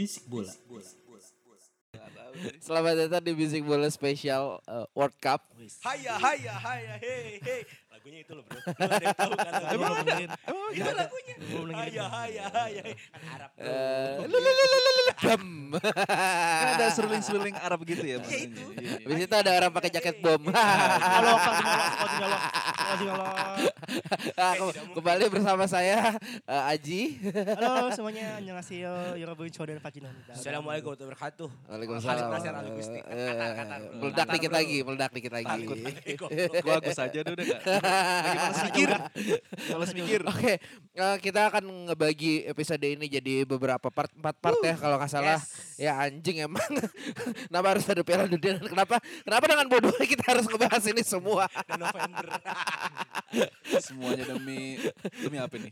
[0.00, 0.48] Bisik bola.
[2.64, 5.44] Selamat datang di Bisik Bola Spesial uh, World Cup.
[5.84, 7.60] Haya haya haya hey hey
[8.00, 10.12] lagunya itu loh bro Lu ada yang tahu kan lagunya Emang ada?
[10.48, 11.36] Emang itu lagunya
[12.08, 12.96] haya hey.
[13.12, 14.16] kan Arab tuh Eh,
[15.20, 15.44] bam.
[15.76, 18.16] Kan ada seruling-seruling Arab gitu ya.
[18.24, 18.64] Iya, itu.
[18.72, 19.04] Iya, iya.
[19.04, 20.40] Habis itu ada orang pakai jaket bom.
[20.48, 21.64] Halo, Kasih
[24.34, 26.16] Ah, ke- Kembali bersama saya
[26.48, 27.20] uh, Aji.
[27.54, 30.14] Halo semuanya, annyeonghaseyo, yorobun chodan pakinan.
[30.26, 32.30] Assalamualaikum warahmatullahi wabarakatuh Waalaikumsalam.
[32.32, 32.98] Nasir Al Gusti.
[32.98, 33.34] Eh.
[33.94, 35.58] Meledak dikit lagi, meledak dikit lagi.
[36.64, 37.60] Gua Agus aja deh udah gak.
[37.90, 38.88] Lagi malas mikir.
[39.74, 40.20] Malas mikir.
[40.26, 40.52] Oke,
[40.94, 45.38] eh, kita akan ngebagi episode ini jadi beberapa part, empat part ya kalau nggak salah.
[45.40, 45.78] Yes.
[45.80, 46.62] Ya anjing emang.
[47.48, 48.60] kenapa harus ada Piala Dunia?
[48.62, 49.02] Kenapa?
[49.26, 51.44] Kenapa dengan bodohnya kita harus ngebahas ini semua?
[51.74, 52.26] November
[53.86, 54.76] Semuanya demi
[55.22, 55.70] demi apa nih?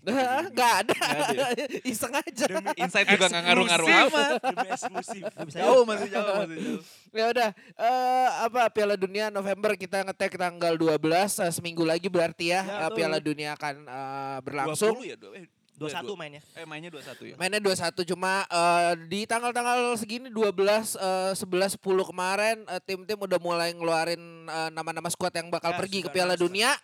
[0.55, 0.94] Gak ada.
[0.98, 1.66] Nggak ada ya?
[1.84, 2.46] Iseng aja.
[2.78, 4.30] Insight juga gak ngaruh-ngaruh amat.
[4.42, 6.80] demi eksklusif Jauh masih jauh masih jauh.
[7.11, 11.01] Ya udah, eh apa Piala Dunia November kita ngetek tanggal 12
[11.39, 12.97] eh, seminggu lagi berarti ya, Ya, eh, betul.
[12.97, 14.95] Piala Dunia akan eh, berlangsung.
[14.95, 15.17] 20 ya?
[15.17, 16.42] Dua- eh, Dua dua- satu mainnya.
[16.53, 17.34] Eh mainnya 21 ya?
[17.36, 23.39] Mainnya 21 cuma eh, di tanggal-tanggal segini 12 eh, 11 10 kemarin eh, tim-tim udah
[23.39, 26.34] mulai ngeluarin eh, nama-nama skuad yang bakal Ya, pergi ke Piala.
[26.34, 26.75] Dunia.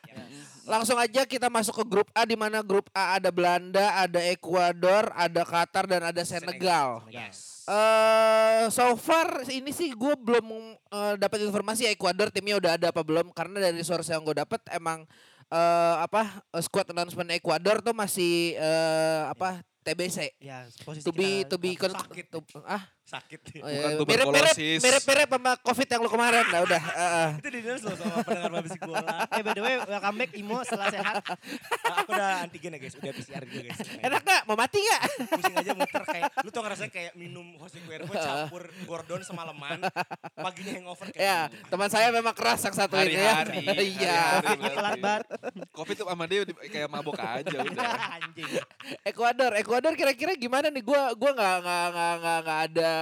[0.65, 5.13] Langsung aja kita masuk ke grup A di mana grup A ada Belanda, ada Ekuador,
[5.13, 7.05] ada Qatar dan ada Senegal.
[7.09, 7.65] yes.
[7.65, 10.45] Eh so far ini sih gue belum
[10.91, 13.33] eh, dapat informasi Ekuador timnya udah ada apa belum.
[13.33, 15.05] Karena dari source yang gue dapat emang
[15.49, 16.29] eh apa
[16.61, 21.71] squad announcement Ekuador tuh masih eh apa TBC Ya, posisi to be kita to be
[21.77, 22.27] sakit.
[22.33, 24.81] to- ah sakit oh, Bukan iya, mirip mirip tuberkulosis.
[24.81, 27.31] mirip mirip sama covid yang lu kemarin nah udah eh, eh.
[27.37, 30.89] itu di loh sama pendengar babisik bola Eh by the way, welcome back Imo setelah
[30.89, 31.15] sehat.
[31.21, 35.03] Nah, aku udah antigen ya guys udah PCR juga guys enak gak mau mati gak
[35.31, 39.79] pusing aja muter kayak lu tau ngerasa kayak minum hosting Cuervo campur Gordon semalaman
[40.35, 41.69] paginya hangover kayak ya gitu.
[41.69, 43.85] teman saya memang keras yang satu ini ya Hari-hari.
[43.95, 44.19] iya
[44.73, 45.23] Telat banget.
[45.71, 47.93] Covid tuh sama dia di- kayak mabok aja udah.
[48.17, 48.49] Anjing.
[49.03, 50.81] Ekuador, Ekuador kira-kira gimana nih?
[50.81, 52.94] Gua gua nggak nggak nggak nggak ada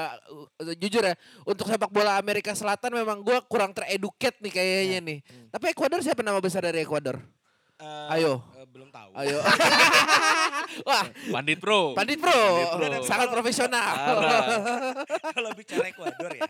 [0.63, 1.15] uh, jujur ya
[1.47, 5.19] untuk sepak bola Amerika Selatan memang gua kurang tereduket nih kayaknya nih.
[5.53, 7.21] Tapi Ekuador siapa nama besar dari Ekuador?
[7.83, 8.39] Eh, Ayo.
[8.73, 9.39] Belum tahu Ayo.
[10.89, 11.93] Wah, Pandit Pro.
[11.93, 12.41] Pandit Bro,
[12.73, 13.05] Bro.
[13.05, 13.93] sangat profesional.
[15.37, 16.43] Kalau bicara Ekuador ya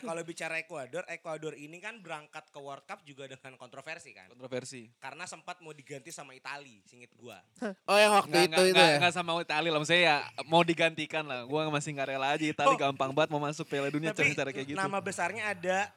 [0.00, 4.90] kalau bicara Ekuador Ekuador ini kan berangkat ke World Cup juga dengan kontroversi kan Kontroversi.
[4.98, 7.38] karena sempat mau diganti sama Itali singit gua
[7.86, 8.98] Oh yang waktu Nggak, itu nggak, itu nggak, ya.
[8.98, 11.40] nggak sama Italia lah, maksudnya ya mau digantikan lah.
[11.44, 12.78] Gua masih nggak rela aja Italia Oh.
[12.78, 14.78] gampang banget mau masuk Piala Dunia cara-cara kayak gitu.
[14.78, 15.90] nama besarnya ada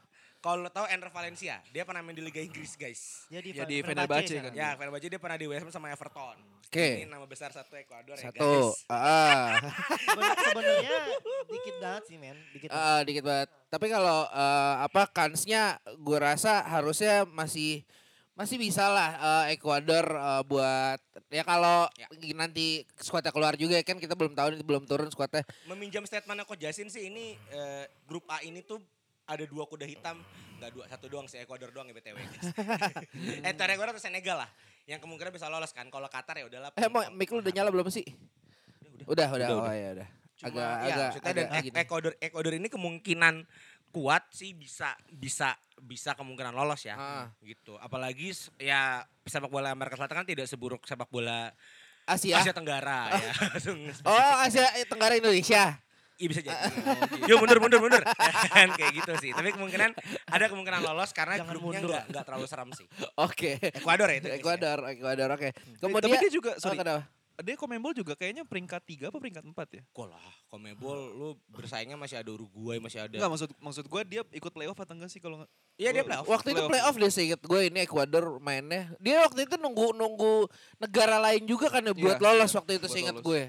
[0.43, 3.63] kalau lo tahu Enner Valencia dia pernah main di Liga Inggris guys Ya di, Ya,
[3.63, 4.51] di Fenerbahce sekarang.
[4.51, 4.53] kan.
[4.53, 6.99] ya Fenerbahce dia pernah di West Ham sama Everton Oke.
[6.99, 8.43] ini nama besar satu Ekuador ya Satu.
[8.43, 9.55] guys Ah,
[10.05, 10.97] Seben- Sebenarnya
[11.45, 12.67] dikit banget sih men, dikit.
[12.67, 12.83] banget.
[12.83, 13.49] ah, dikit banget.
[13.69, 15.63] Tapi kalau eh, apa kansnya
[15.95, 17.85] gue rasa harusnya masih
[18.33, 19.09] masih bisa lah
[19.45, 20.99] eh, Ekuador eh, buat
[21.29, 22.09] ya kalau Ya.
[22.33, 25.45] nanti skuadnya keluar juga kan kita belum tahu ini belum turun skuadnya.
[25.65, 28.81] meminjam statement Coach Jasin sih ini eh, grup A ini tuh
[29.23, 30.19] ada dua kuda hitam
[30.59, 32.47] nggak dua satu doang sih Ekuador doang ya btw guys.
[33.45, 34.49] eh antara Ekuador atau Senegal lah
[34.83, 37.71] yang kemungkinan bisa lolos kan kalau Qatar ya udahlah Eh mau mic lu udah nyala
[37.71, 38.03] belum sih?
[39.03, 39.47] Udah, udah.
[39.47, 39.75] Udah, oh udah.
[39.75, 40.07] ya udah.
[40.33, 41.75] Cuma agak ya, agak agak dan gini.
[41.77, 43.35] Ekuador Ekuador ini kemungkinan
[43.93, 47.27] kuat sih bisa bisa bisa kemungkinan lolos ya Ah.
[47.39, 51.51] gitu apalagi ya sepak bola Amerika Selatan kan tidak seburuk sepak bola
[52.03, 52.41] Asia.
[52.41, 53.31] Asia Tenggara ya
[54.09, 55.77] Oh, Asia Tenggara Indonesia.
[56.17, 56.57] Iya bisa jadi.
[57.25, 58.03] Yuk mundur mundur mundur.
[58.53, 59.31] kan kayak gitu sih.
[59.33, 59.89] Tapi kemungkinan
[60.29, 61.89] ada kemungkinan lolos karena Jangan grupnya mundur.
[61.89, 62.85] nggak nggak terlalu seram sih.
[63.17, 63.57] Oke.
[63.73, 64.27] Ekuador ya itu.
[64.29, 64.41] guys, ya?
[64.41, 65.49] Ekuador, Ekuador, oke.
[65.81, 67.03] Kemudian Tapi dia juga, oh, sorry, kenapa?
[67.41, 69.83] dia Komembol juga kayaknya peringkat 3 apa peringkat 4 ya?
[69.89, 73.17] Kok lah, Komebol lu bersaingnya masih ada Uruguay, masih ada.
[73.17, 75.49] Enggak maksud maksud gue dia ikut playoff atau enggak sih kalau nggak?
[75.81, 76.29] Iya dia playoff.
[76.29, 76.93] Waktu itu Playoff.
[76.93, 78.93] deh seinget gue ini Ekuador mainnya.
[79.01, 80.45] Dia waktu itu nunggu nunggu
[80.77, 83.41] negara lain juga kan ya buat Iya, lolos iya, waktu itu seinget gue.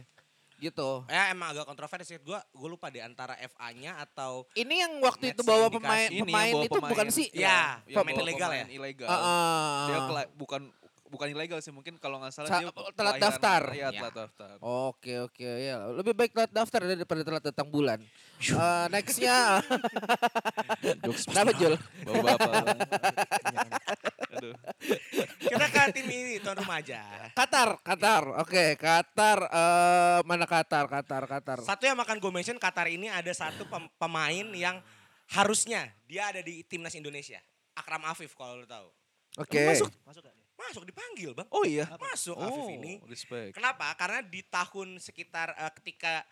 [0.57, 0.89] Gitu.
[1.07, 5.43] Ya emang agak kontroversi gue, gue lupa di antara FA-nya atau Ini yang waktu itu
[5.43, 6.91] bawa pemain Ini pemain bawa itu pemain.
[6.91, 7.27] bukan sih?
[7.31, 8.67] Iya, yang pemain ilegal pemain ya?
[8.71, 9.09] Ilegal.
[9.09, 9.87] Ah.
[9.87, 10.63] Dia kela- bukan
[11.05, 13.63] bukan ilegal sih mungkin kalau nggak salah Sa- dia telat kelahiran- daftar.
[13.71, 13.99] Iya, Ya.
[14.01, 14.49] telat daftar.
[14.59, 17.99] Oke oke ya lebih baik telat daftar daripada telat datang bulan.
[18.41, 19.63] Eh, nextnya
[21.29, 21.75] kenapa Jul?
[22.03, 22.67] Bapak-bapak.
[24.35, 24.55] Aduh.
[25.51, 27.01] Kita ke tim ini tuan rumah aja.
[27.33, 28.23] Qatar, Qatar.
[28.41, 31.59] Oke, Qatar eh mana Qatar, Qatar, Qatar.
[31.63, 34.79] Satu yang makan gue mention Qatar ini ada satu pem- pemain yang
[35.31, 37.41] harusnya dia ada di timnas Indonesia.
[37.75, 38.89] Akram Afif kalau lo tahu.
[39.41, 39.67] Oke.
[39.67, 39.91] Masuk.
[40.07, 40.35] Masuk gak?
[40.35, 40.47] nih?
[40.55, 41.49] Masuk dipanggil bang.
[41.51, 41.91] Oh iya.
[41.99, 43.03] Masuk Afif Oh, ini.
[43.11, 43.59] respect.
[43.59, 43.91] Kenapa?
[43.99, 46.23] Karena di tahun sekitar eh, ketika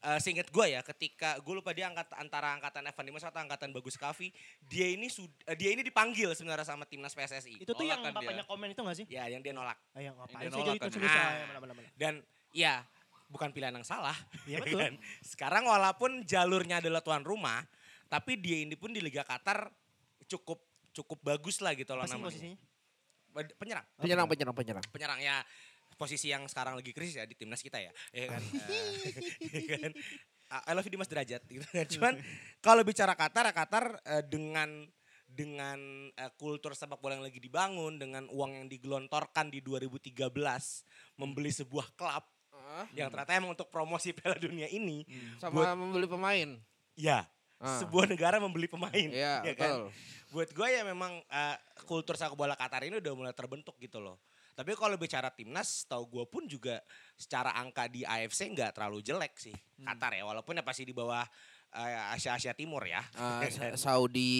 [0.00, 3.68] eh seinget gue ya, ketika gue lupa dia angkat antara angkatan Evan Dimas atau angkatan
[3.68, 4.32] Bagus Kavi,
[4.64, 7.60] dia ini sud- eh, dia ini dipanggil sebenarnya sama timnas PSSI.
[7.60, 8.48] Itu tuh Nolak yang kan bapaknya dia.
[8.48, 9.06] komen itu gak sih?
[9.06, 9.76] Ya, yang dia nolak.
[9.92, 10.80] Ah, yang ngapain dia sih nolak jadi kan.
[10.80, 11.20] ikut Indonesia?
[11.20, 11.30] Ah.
[11.30, 11.90] Ya, mana-mana.
[11.94, 12.14] Dan
[12.50, 12.74] ya
[13.28, 14.16] bukan pilihan yang salah.
[14.42, 14.80] Iya ya betul.
[14.80, 14.94] kan?
[15.20, 17.60] Sekarang walaupun jalurnya adalah tuan rumah,
[18.08, 19.68] tapi dia ini pun di Liga Qatar
[20.24, 22.32] cukup cukup bagus lah gitu loh Apa namanya.
[22.32, 22.58] posisinya?
[23.30, 23.86] Penyerang.
[23.94, 24.84] Penyerang, penyerang, penyerang.
[24.90, 25.38] Penyerang ya
[26.00, 27.92] posisi yang sekarang lagi krisis ya di timnas kita ya.
[28.10, 28.40] Ya kan?
[29.68, 29.92] Ya kan?
[30.48, 31.84] Ah, I love you Dimas Derajat gitu kan.
[31.94, 32.14] Cuman
[32.58, 34.88] kalau bicara Qatar, ya Qatar eh, dengan
[35.22, 35.78] dengan
[36.10, 40.26] eh, kultur sepak bola yang lagi dibangun dengan uang yang digelontorkan di 2013
[41.14, 42.24] membeli sebuah klub
[42.94, 45.02] yang ternyata emang untuk promosi Piala Dunia ini
[45.38, 46.48] Sama buat membeli pemain.
[46.94, 47.26] ya
[47.60, 47.76] Ah.
[47.76, 49.84] sebuah negara membeli pemain Iya, ya kan?
[49.84, 49.92] betul.
[50.32, 54.16] buat gue ya memang eh, kultur sepak bola Qatar ini udah mulai terbentuk gitu loh
[54.52, 56.78] tapi kalau bicara timnas tahu gue pun juga
[57.14, 59.88] secara angka di AFC nggak terlalu jelek sih Hmm.
[59.88, 61.24] Qatar ya walaupun ya pasti di bawah
[61.70, 63.72] eh, Asia Asia Timur ya Eh, Ya kan?
[63.72, 64.36] Sa- Saudi,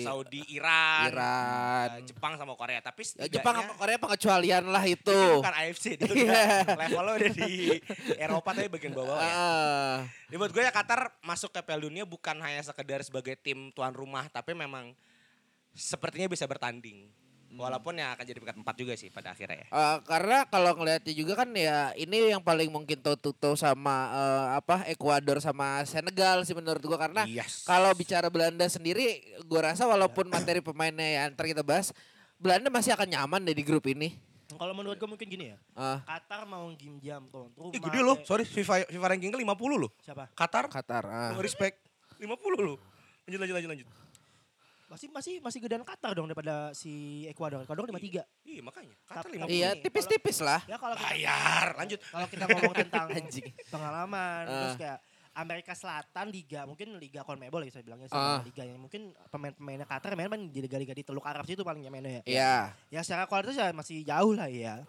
[0.00, 1.88] Saudi Iran, Iran.
[1.94, 5.04] eh, Jepang sama Korea tapi Ya, Jepang sama Korea pengecualian lah itu.
[5.04, 6.12] itu bukan AFC itu
[6.80, 7.52] levelnya udah di
[8.16, 12.04] Eropa tapi bagian bawah ya Ah, Ya buat gue ya Qatar masuk ke Piala Dunia
[12.04, 14.96] bukan hanya sekedar sebagai tim tuan rumah, tapi memang
[15.70, 17.08] sepertinya bisa bertanding.
[17.48, 19.66] Walaupun ya akan jadi peringkat empat juga sih pada akhirnya ya.
[19.66, 24.84] eh, karena kalau ngeliatnya juga kan ya ini yang paling mungkin toe-to-toe sama eh, apa
[24.86, 27.64] Ekuador sama Senegal sih menurut gua karena Yes.
[27.64, 31.96] kalau bicara Belanda sendiri gua rasa walaupun materi pemainnya yang ntar kita bahas
[32.36, 34.12] Belanda masih akan nyaman deh di grup ini.
[34.48, 35.56] Kalau menurut gue mungkin gini ya.
[35.72, 37.46] Ah, Qatar mau gim jam tuh.
[37.52, 39.46] Rumah Ih, gede loh, sorry FIFA FIFA ranking ke 50
[39.76, 39.90] loh.
[40.00, 40.24] Siapa?
[40.32, 41.04] Qatar, Qatar.
[41.30, 41.78] no respect.
[42.18, 42.28] 50
[42.58, 42.76] loh.
[43.24, 43.88] Lanjut lanjut lanjut lanjut.
[44.88, 47.60] Masih masih masih gedean Qatar dong daripada si Ecuador.
[47.60, 48.24] Ecuador 53.
[48.42, 48.96] Iya makanya.
[49.04, 49.52] Qatar Tapi- 50.
[49.52, 50.64] Iya, tipis-tipis lah.
[50.64, 52.00] Ya kalau kita, Bayar, lanjut.
[52.02, 53.48] kalau kita ngomong tentang Anjing.
[53.68, 54.52] pengalaman Ah.
[54.64, 54.98] terus kayak
[55.38, 58.42] Amerika Selatan liga mungkin liga Conmebol ya saya bilangnya sih Ah.
[58.42, 62.22] liganya mungkin pemain-pemainnya Qatar main main di liga-liga di Teluk Arab situ paling mainnya ya.
[62.24, 62.54] Iya.
[62.90, 64.82] Ya secara kualitas ya masih jauh lah ya.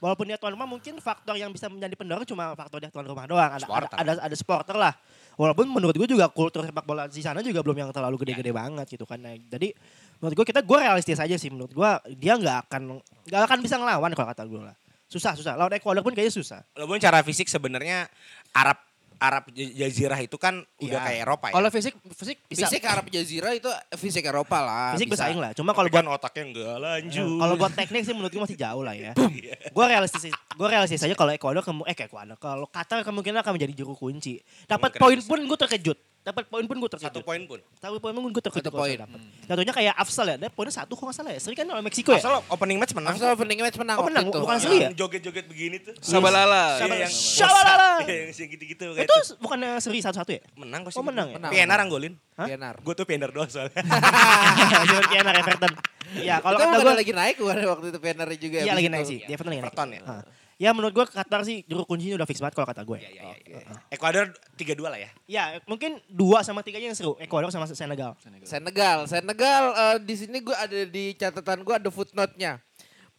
[0.00, 3.28] Walaupun dia tuan rumah mungkin faktor yang bisa menjadi pendorong cuma faktor dia tuan rumah
[3.28, 3.52] doang.
[3.52, 3.96] Ada Supporter.
[4.00, 4.92] ada, ada ada supporter lah.
[5.36, 8.88] Walaupun menurut gue juga kultur sepak bola di sana juga belum yang terlalu gede-gede banget
[8.88, 9.20] gitu kan.
[9.20, 9.76] Nah, jadi
[10.18, 13.76] menurut gue kita gue realistis aja sih menurut gue dia nggak akan nggak akan bisa
[13.76, 14.76] ngelawan kalau kata gue lah.
[15.10, 15.52] Susah susah.
[15.60, 16.60] Lawan Ecuador pun kayaknya susah.
[16.72, 18.08] Walaupun cara fisik sebenarnya
[18.56, 18.80] Arab
[19.20, 21.06] Arab Jazirah itu kan udah Iya.
[21.06, 21.54] kayak Eropa ya.
[21.60, 22.66] Kalau fisik fisik bisa.
[22.66, 23.68] Fisik Arab Jazirah itu
[24.00, 24.88] fisik Eropa lah.
[24.96, 25.28] fisik bisa.
[25.28, 25.52] bersaing lah.
[25.52, 27.38] Cuma kalau kan buat otaknya enggak lanjut.
[27.38, 29.12] kalau buat teknik sih menurut gue masih jauh lah ya.
[29.76, 33.52] gue realistis gue realistis aja kalau Ecuador kemu eh kayak Ecuador kalau Qatar kemungkinan akan
[33.60, 34.40] menjadi juru kunci.
[34.64, 35.98] Dapat poin pun gue terkejut.
[36.20, 37.16] Dapat poin pun gue terkejut.
[37.16, 37.56] satu poin pun.
[37.80, 38.68] Satu poin pun gue terkejut.
[38.68, 38.92] Satu poin.
[38.92, 39.20] dapat.
[39.48, 41.40] Contohnya kayak Afsal ya, dia poinnya satu kok nggak salah ya.
[41.40, 42.20] Seri kan lawan Meksiko ya.
[42.20, 43.16] Asal opening match menang.
[43.16, 44.36] Arsenal opening match menang Oh, menang, itu.
[44.36, 44.90] bukan seri ya?
[44.92, 45.96] Joget-joget begini tuh.
[45.98, 46.76] Sabalala.
[46.76, 48.04] Iya, Sabala- yang.
[48.04, 49.32] Iya, gitu-gitu kayak Itu itu.
[49.40, 50.40] bukan seri satu-satu ya?
[50.54, 51.36] Menang kok Oh, menang ya?
[51.40, 51.50] Menang.
[51.50, 52.12] Pienar anggolin.
[52.36, 52.74] Pienar.
[52.84, 53.80] Gue tuh Pienar doang soalnya.
[54.84, 55.72] Cuma kayak anak Everton.
[56.20, 58.58] Ya kalau kata gue, lagi naik waktu itu Pienar juga.
[58.58, 59.18] iya habis lagi naik sih.
[59.24, 59.72] Everton lagi naik.
[59.72, 60.00] Everton ya?
[60.60, 63.00] Ya menurut gue Qatar sih juru kuncinya udah fix banget kalau kata gue.
[63.00, 63.74] Iya, iya, iya, iya.
[63.88, 65.10] Ekuador 3-2 lah ya.
[65.24, 67.16] Ya mungkin dua sama tiganya yang seru.
[67.16, 68.12] Ecuador sama Senegal.
[68.44, 72.60] Senegal, Senegal eh, di sini gue ada di catatan gue ada footnote-nya.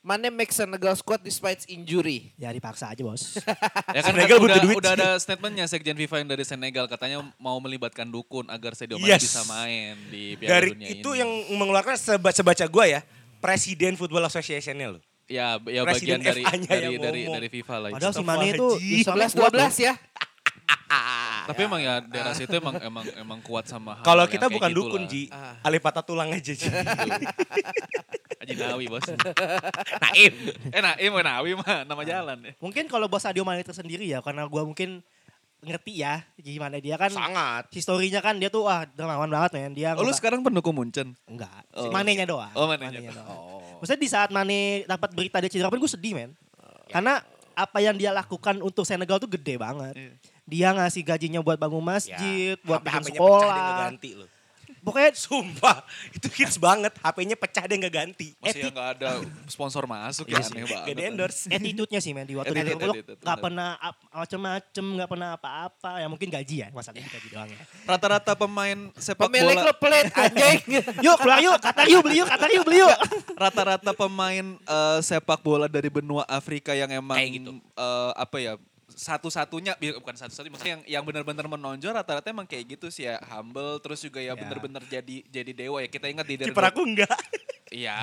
[0.01, 2.29] Mane make Senegal squad despite injury.
[2.35, 3.37] Ya dipaksa aja bos.
[3.89, 4.77] Ya kan Senegal udah, butuh duit.
[4.77, 9.09] udah ada statementnya Sekjen FIFA yang dari Senegal katanya mau melibatkan dukun agar Sadio Mane
[9.11, 9.21] Yes.
[9.23, 11.19] bisa main di Piala Dari Dunia itu ini.
[11.19, 13.01] yang mengeluarkan seba- sebaca gue ya.
[13.37, 15.01] Presiden Football Association-nya loh.
[15.29, 17.35] Ya ya Presiden bagian dari dari dari, ngomong.
[17.37, 17.89] dari FIFA lah.
[17.97, 19.01] Padahal si Mane itu Astagfirullahaladzim.
[19.01, 19.69] Islamnya kuat loh.
[19.69, 19.93] 11 12 ya.
[21.49, 24.77] Tapi emang ya daerah situ emang emang emang kuat sama hal Kalau kita bukan gitu
[24.77, 25.11] dukun, lah.
[25.11, 25.23] Ji.
[25.31, 25.55] Ah.
[25.65, 26.67] Ali patah tulang aja, Ji.
[28.41, 29.05] Haji Nawi bos.
[30.03, 30.33] Naim.
[30.73, 32.51] eh Naim, Nawi mah nama jalan ya.
[32.57, 35.05] Mungkin kalau buat Sadio Mane tersendiri ya karena gua mungkin
[35.61, 37.69] ngerti ya gimana dia kan Sangat.
[37.69, 41.13] historinya kan dia tuh wah dermawan banget men dia Oh, lu sekarang pendukung Munchen?
[41.23, 41.93] enggak Oh.
[41.93, 43.29] Manenya doang Oh, Manenya doang.
[43.29, 43.61] Oh.
[43.77, 46.33] Maksudnya di saat Mane dapat berita dia cedera pun gue sedih men
[46.87, 47.21] karena
[47.53, 50.13] apa yang dia lakukan untuk Senegal tuh gede banget Iya.
[50.43, 54.27] dia ngasih gajinya buat bangun masjid buat bikin sekolah ganti loh.
[54.81, 55.85] Pokoknya Sumpah,
[56.17, 56.89] itu hits banget.
[56.97, 58.33] HP-nya pecah dia nggak ganti.
[58.41, 60.87] Masih yang gak ada sponsor masuk ya aneh banget.
[60.89, 61.41] Gak di endorse.
[61.47, 63.69] attitude-nya sih men di waktu di Liverpool nggak pernah
[64.11, 69.25] macem-macem nggak pernah apa-apa ya mungkin gaji ya masalahnya gaji doang ya Rata-rata pemain sepak
[69.29, 70.59] Pemilik bola lo pelit anjing.
[71.05, 72.95] yuk keluar yuk Qatar yuk beli yuk Qatar yuk beli yuk
[73.35, 77.51] rata-rata pemain eh, sepak bola dari benua Afrika yang emang Kayak gitu.
[77.57, 78.53] eh, apa ya
[78.91, 83.17] satu-satunya bi- bukan satu-satunya maksudnya yang yang benar-benar menonjol rata-rata emang kayak gitu sih ya
[83.29, 84.39] humble terus juga ya Ya.
[84.39, 85.87] benar-benar jadi jadi dewa ya.
[85.87, 87.11] Kita ingat di Kiper aku enggak.
[87.69, 87.95] iya.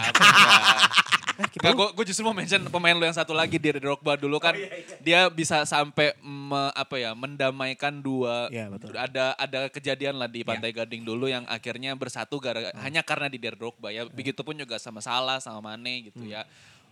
[1.39, 4.59] Nggak, gue gue justru mau mention pemain lu yang satu lagi di Drogba dulu kan.
[4.99, 8.91] dia bisa sampai me- apa ya mendamaikan dua Iya, betul.
[8.93, 13.39] ada ada kejadian lah di Pantai Gading dulu yang akhirnya bersatu gara hanya karena di
[13.39, 14.03] Drogba ya.
[14.05, 16.43] Begitupun juga sama Salah sama Mane gitu ya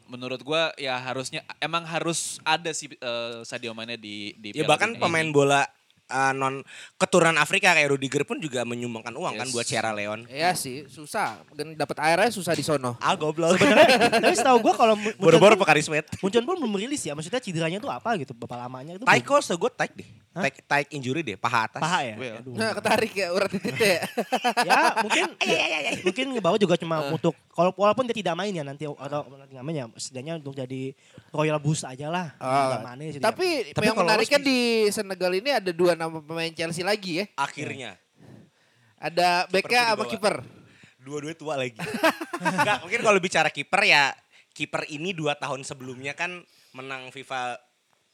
[0.06, 4.90] menurut gua ya harusnya emang harus ada sih eh, Sadio Mane di di Ya bahkan
[4.90, 5.30] Dunia pemain ini.
[5.30, 5.62] bola
[6.06, 6.62] uh, non
[6.94, 9.52] keturunan Afrika kayak Rudiger pun juga menyumbangkan uang kan Yes.
[9.52, 10.26] buat Sierra Leone.
[10.26, 11.42] Iya sih, susah.
[11.50, 12.94] Kan dapat airnya susah di sono.
[12.98, 13.58] Ah goblok.
[13.58, 16.06] tapi setahu gue kalau Boro-boro Munchen pun- Pekaris Sweat.
[16.20, 19.74] Munchen pun belum merilis ya maksudnya cederanya itu apa gitu berapa lamanya itu Taiko segot
[19.74, 20.08] taik deh.
[20.36, 20.44] Hah?
[20.44, 21.80] Taik, taik injury deh, paha atas.
[21.80, 22.36] paha ya Well.
[22.44, 22.52] Aduh.
[22.52, 24.02] Nah, ketarik ya urat titiknya ya.
[24.68, 25.24] ya mungkin
[26.06, 29.64] mungkin ngebawa juga cuma untuk kalau walaupun dia tidak main ya nanti atau nanti nggak
[29.64, 30.92] main ya setidaknya untuk jadi
[31.32, 33.24] royal boost aja lah Ah, Nggak Mane sih dia.
[33.32, 34.58] Tapi, Tapi yang menariknya di
[34.92, 37.24] Senegal ini ada dua nama pemain Chelsea lagi ya.
[37.32, 37.96] Akhirnya.
[39.00, 40.36] Ada tuh sama kiper.
[41.00, 41.78] Dua-duanya tua lagi.
[42.44, 44.12] Enggak, mungkin kalau bicara kiper ya
[44.52, 47.60] kiper ini dua tahun sebelumnya kan menang FIFA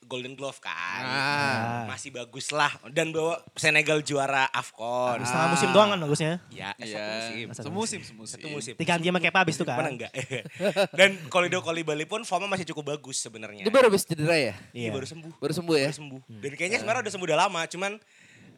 [0.05, 1.03] Golden Glove kan.
[1.03, 1.85] Ah.
[1.87, 2.69] Masih bagus lah.
[2.89, 5.23] Dan bawa Senegal juara AFCON.
[5.23, 8.01] setengah musim doang kan bagusnya Ya, Iya, satu musim.
[8.01, 8.37] semusim, semusim.
[8.37, 8.75] Satu musim.
[8.75, 10.13] diganti sama Kepa abis itu kan Mana enggak?
[10.99, 13.63] Dan Kolido Kolibali pun formnya masih cukup bagus sebenarnya.
[13.63, 14.55] Dia baru habis cedera ya?
[14.71, 14.91] Iya, Iya.
[14.91, 15.33] baru sembuh.
[15.39, 15.89] Baru sembuh ya?
[15.89, 16.21] Baru sembuh.
[16.29, 17.93] Dan kayaknya sebenarnya udah sembuh udah lama, cuman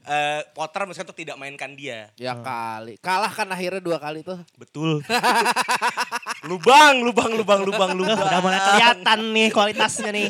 [0.04, 2.12] eh Potter misalnya tuh tidak mainkan dia.
[2.16, 3.00] Ya kali.
[3.00, 4.36] Kalah kan akhirnya dua kali tuh.
[4.54, 5.00] Betul.
[6.44, 8.18] lubang, lubang, lubang, lubang, lubang.
[8.20, 10.28] udah mulai kelihatan nih kualitasnya nih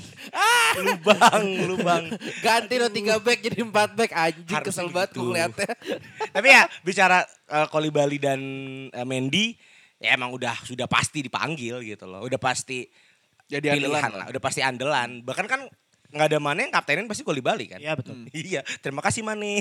[0.80, 2.04] lubang, lubang.
[2.42, 4.10] Ganti lo tiga back jadi empat back.
[4.14, 5.18] Anjing Harusnya kesel banget gitu.
[5.20, 5.70] gue ngeliatnya.
[6.34, 7.18] Tapi ya bicara
[7.50, 8.40] uh, Kolibali dan
[8.90, 9.54] eh, Mendy,
[9.98, 12.22] ya emang udah sudah pasti dipanggil gitu loh.
[12.24, 12.86] Udah pasti
[13.44, 15.08] Jadi andalan pilihan lah, udah pasti andalan.
[15.20, 15.60] Bahkan kan
[16.14, 17.78] nggak ada Mane yang kaptenin pasti Kolibali kan.
[17.82, 18.24] Iya betul.
[18.32, 19.60] Iya, terima kasih Mane.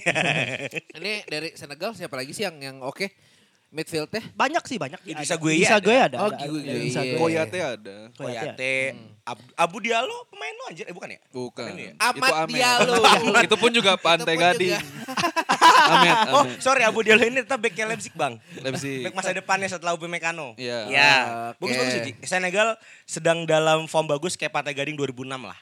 [0.98, 3.10] Ini dari Senegal siapa lagi sih yang yang oke?
[3.74, 4.22] Midfield teh?
[4.32, 5.42] banyak sih banyak Idrissa Ada.
[5.42, 5.84] Gueye Idrissa ada.
[5.84, 7.10] Gueye ada Oh, Idrissa Iya.
[7.10, 7.18] Gueye.
[7.18, 7.96] Koyate ada.
[8.14, 8.74] Koyate,
[9.24, 11.20] Ab- Abu Diallo pemain lo anjir, eh bukan ya?
[11.28, 11.70] Bukan.
[11.74, 11.92] Ya?
[11.98, 12.54] Ahmad Itu Ahmed.
[12.54, 12.94] Diallo.
[13.50, 14.78] itu pun juga Pantai Gading.
[14.78, 14.86] juga.
[15.84, 18.38] Ahmed, Oh, sorry Abu Diallo ini tetap backnya Leipzig bang.
[18.58, 19.02] Leipzig.
[19.02, 20.54] Back masa depannya setelah Upamecano.
[20.54, 20.80] Iya.
[20.88, 21.12] Ya,
[21.52, 21.66] Oke.
[21.66, 22.12] bagus bagus Ji.
[22.22, 25.58] Senegal sedang dalam form bagus kayak Pantai Gading 2006 lah.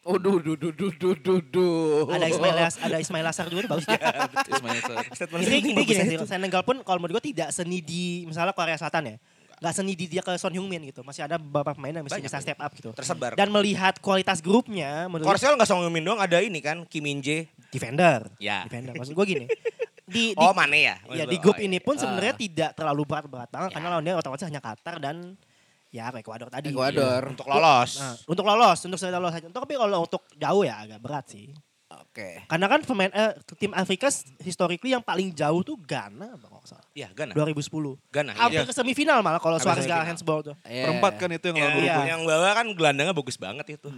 [0.00, 2.08] Oh, duh, duh, duh, duh, duh, duh, duh.
[2.08, 3.84] ada Ismail Las- ada Ismail Lasar juga bagus
[4.50, 5.04] Ismail Sarr.
[5.12, 6.24] Statement ini, gini tuh.
[6.24, 9.16] Senegal pun kalau menurut gue tidak senidi misalnya Korea Selatan ya.
[9.60, 11.04] Gak senidi dia ke Son Heung-min gitu.
[11.04, 12.42] Masih ada beberapa pemain yang Banyak bisa ya.
[12.42, 12.90] step up gitu.
[12.90, 13.36] Tersebar.
[13.36, 17.20] Dan melihat kualitas grupnya menurut Korsel nggak Song Heung-min doang, ada ini kan Kim Min
[17.20, 17.44] Jae.
[17.68, 18.24] defender.
[18.40, 18.64] Ya.
[18.64, 18.96] Defender.
[18.96, 19.46] Maksud gue gini.
[20.02, 20.96] Di, di, Oh Mane ya?
[21.06, 21.42] ya, Maksud di lo?
[21.44, 21.84] grup Oh, ini iya.
[21.84, 22.40] pun sebenarnya Ah.
[22.40, 23.74] tidak terlalu berat-berat banget Ya.
[23.76, 25.36] karena lawannya otomatis hanya Qatar dan
[25.90, 26.70] ya apa Ekuador tadi.
[26.70, 27.34] Ekuador.
[27.34, 27.98] untuk lolos.
[27.98, 29.46] Nah, untuk lolos, untuk sudah lolos aja.
[29.46, 31.50] Untuk tapi kalau untuk jauh ya agak berat sih.
[31.90, 32.46] Oke.
[32.46, 34.06] Karena kan pemain eh, tim Afrika
[34.38, 36.86] historically yang paling jauh tuh Ghana nggak salah.
[36.94, 37.34] Iya, Ghana.
[37.34, 37.98] 2010.
[38.14, 38.30] Ghana.
[38.38, 38.66] Hampir Iya.
[38.66, 40.54] ke semifinal malah kalau Suarez gak handsball tuh.
[40.62, 40.86] Iya.
[40.86, 41.82] Perempat kan itu yang Yang, lalu.
[41.82, 41.96] Iya.
[42.06, 43.90] yang bawa kan gelandangnya bagus banget itu.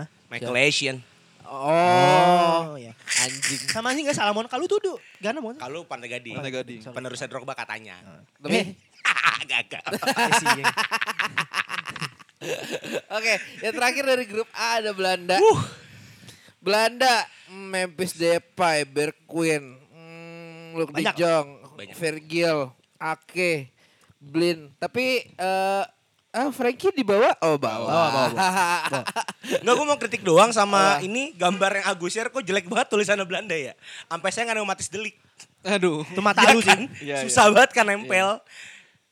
[0.00, 0.08] Hah?
[0.32, 0.96] Michael Asian.
[1.44, 2.96] Oh, ya.
[3.20, 3.60] anjing.
[3.68, 4.80] Sama sih nggak Salamon kalau tuh
[5.20, 5.52] Ghana mau.
[5.60, 6.40] Kalau Pantai Gading.
[6.40, 6.80] Pantai Gading.
[6.80, 6.96] Sorry.
[6.96, 8.00] Penerusnya Drogba katanya.
[8.40, 8.56] Tapi Gagal.
[8.56, 8.66] Eh,
[10.44, 10.74] yang-
[13.08, 13.34] Oke,
[13.64, 15.40] yang terakhir dari grup A ada Belanda.
[16.60, 21.16] Belanda, Memphis Depay, Bergwijn, hmm, Luke de Banyak.
[21.16, 21.96] Jong, Banyak.
[21.96, 22.56] Virgil,
[22.96, 23.68] Ake,
[24.16, 24.72] Blin.
[24.76, 25.84] Tapi eh
[26.34, 27.36] ah, Frankie dibawa?
[27.40, 27.84] Oh, bawa.
[27.86, 29.02] Bawa, bawa, bawa.
[29.60, 31.04] Enggak, gue mau kritik doang sama Apa?
[31.04, 33.72] ini gambar yang Agus share kok jelek banget tulisannya Belanda ya.
[34.08, 35.16] Sampai saya nggak nomatis delik.
[35.64, 36.04] Aduh.
[36.04, 36.88] Itu mata lu kan?
[36.92, 37.08] sih.
[37.08, 38.40] Iya, Susah banget kan nempel.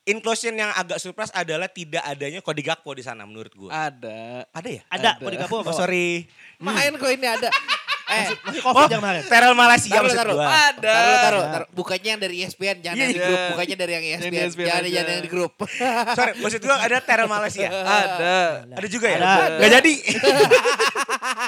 [0.02, 3.70] Inclusion yang agak surprise adalah tidak adanya kode Gakpo di sana menurut gue.
[3.70, 4.50] Ada.
[4.50, 4.82] Ada ya?
[4.90, 5.22] Ada, Ada.
[5.22, 6.26] Kode Gakpo Oh, sorry.
[6.58, 7.46] Main kok ini ada.
[8.04, 9.22] Eh, Masih covid yang kemarin.
[9.24, 10.34] Terel Malaysia taruh, maksud taruh.
[10.34, 10.46] gua.
[10.48, 10.92] Ada.
[10.92, 11.66] Taruh, taruh, taruh.
[11.72, 13.24] Bukannya yang dari E ESPN, jangan yang di Iya.
[13.24, 13.40] grup.
[13.52, 14.42] Bukannya dari yang Yang di ESPN.
[14.44, 15.52] ESPN Jangan, jangan yang di grup.
[16.18, 17.68] Sorry, maksud gua ada Terel Malaysia.
[18.02, 18.36] Ada.
[18.68, 19.18] Ada juga ya?
[19.18, 19.56] Ada.
[19.58, 19.94] Gak jadi.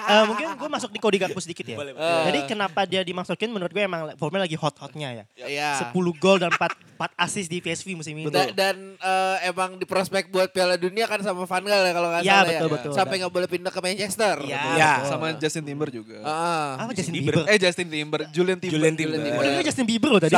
[0.05, 1.77] Eh, mungkin gue masuk di Kode Gakpo sedikit ya.
[1.77, 2.25] Boleh, boleh.
[2.27, 5.25] Jadi kenapa dia dimasukin menurut gue emang formnya lagi hot-hotnya ya.
[5.39, 5.71] Iya.
[5.87, 6.61] 10 gol dan 4,
[6.95, 8.29] 4 assist di PSV musim ini.
[8.29, 12.09] Da- dan eh, emang di prospek buat Piala Dunia kan sama Van Gaal ya kalau
[12.11, 12.75] nggak Iya, salah betul, ya.
[12.75, 12.91] betul.
[12.93, 14.37] Sampai nggak boleh pindah ke Manchester.
[14.41, 14.61] Iya.
[14.75, 14.93] Iya.
[14.95, 15.09] betul.
[15.09, 16.17] Sama Justin Timber juga.
[16.45, 16.85] Ah.
[16.85, 17.41] Apa Justin Bieber.
[17.41, 17.49] Bieber?
[17.49, 18.75] Eh Justin Timber, Julian Timber.
[18.77, 19.17] Julian Timber.
[19.17, 20.37] Julian Oh, dia Justin Bieber loh tadi.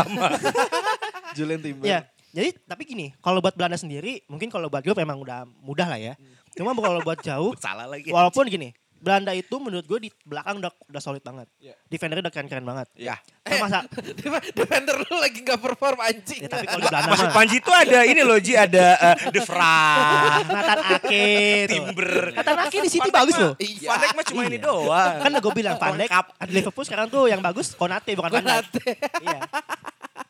[1.38, 1.86] Julian Timber.
[1.86, 2.00] Iya.
[2.36, 5.96] Jadi tapi gini, kalau buat Belanda sendiri, mungkin kalau buat grup memang udah mudah lah
[5.96, 6.14] ya.
[6.52, 8.12] Cuma kalau buat jauh, Salah lagi.
[8.12, 11.46] walaupun gini, Belanda itu menurut gue di belakang udah udah solid banget.
[11.56, 11.78] Iya.
[11.86, 12.90] Defendernya udah keren-keren banget.
[12.98, 13.14] Ya.
[13.40, 13.78] Sama masa,
[14.58, 16.42] Defender lu lagi gak perform anjing.
[16.42, 19.30] ya, tapi kalau di Belanda Maksud mah Panji itu ada ini loh Ji, ada eh,
[19.30, 21.24] De Vrij, Nathan Ake.
[21.70, 22.10] Timber.
[22.34, 23.54] Nathan Ake di City bagus loh.
[23.56, 23.88] Iya.
[23.88, 24.66] Van Dijk mah cuma ini Iya.
[24.66, 25.14] doang.
[25.22, 26.10] Kan gue bilang Van Dijk,
[26.42, 28.50] di Liverpool sekarang tuh yang bagus Konate bukan Van Dijk.
[28.74, 28.86] Konate.
[29.22, 29.38] Iya.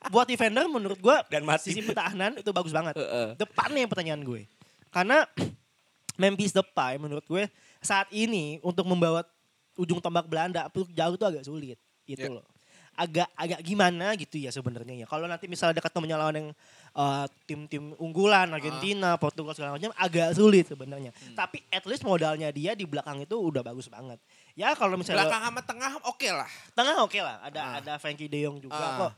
[0.06, 1.72] Buat defender menurut gue Dan mati.
[1.72, 2.92] sisi pertahanan itu bagus banget.
[2.94, 3.34] Heeh.
[3.34, 4.44] Depannya yang pertanyaan gue.
[4.88, 5.24] Karena
[6.20, 9.24] Memphis Depay menurut gue saat ini untuk membawa
[9.74, 12.32] ujung tombak Belanda jauh itu agak sulit gitu Ya.
[12.32, 12.46] loh.
[12.96, 15.04] Agak agak gimana gitu ya sebenarnya ya.
[15.04, 16.48] Kalau nanti misalnya dekat ketemu lawan yang
[16.96, 21.12] eh, tim-tim unggulan Argentina, Portugal segala macam agak sulit sebenarnya.
[21.36, 24.16] Tapi at least modalnya dia di belakang itu udah bagus banget.
[24.56, 26.48] Ya kalau misalnya Belakang sama tengah oke lah.
[26.72, 27.72] tengah oke lah ada Ah.
[27.84, 28.96] ada Frankie De Jong juga Ah.
[28.98, 29.12] kok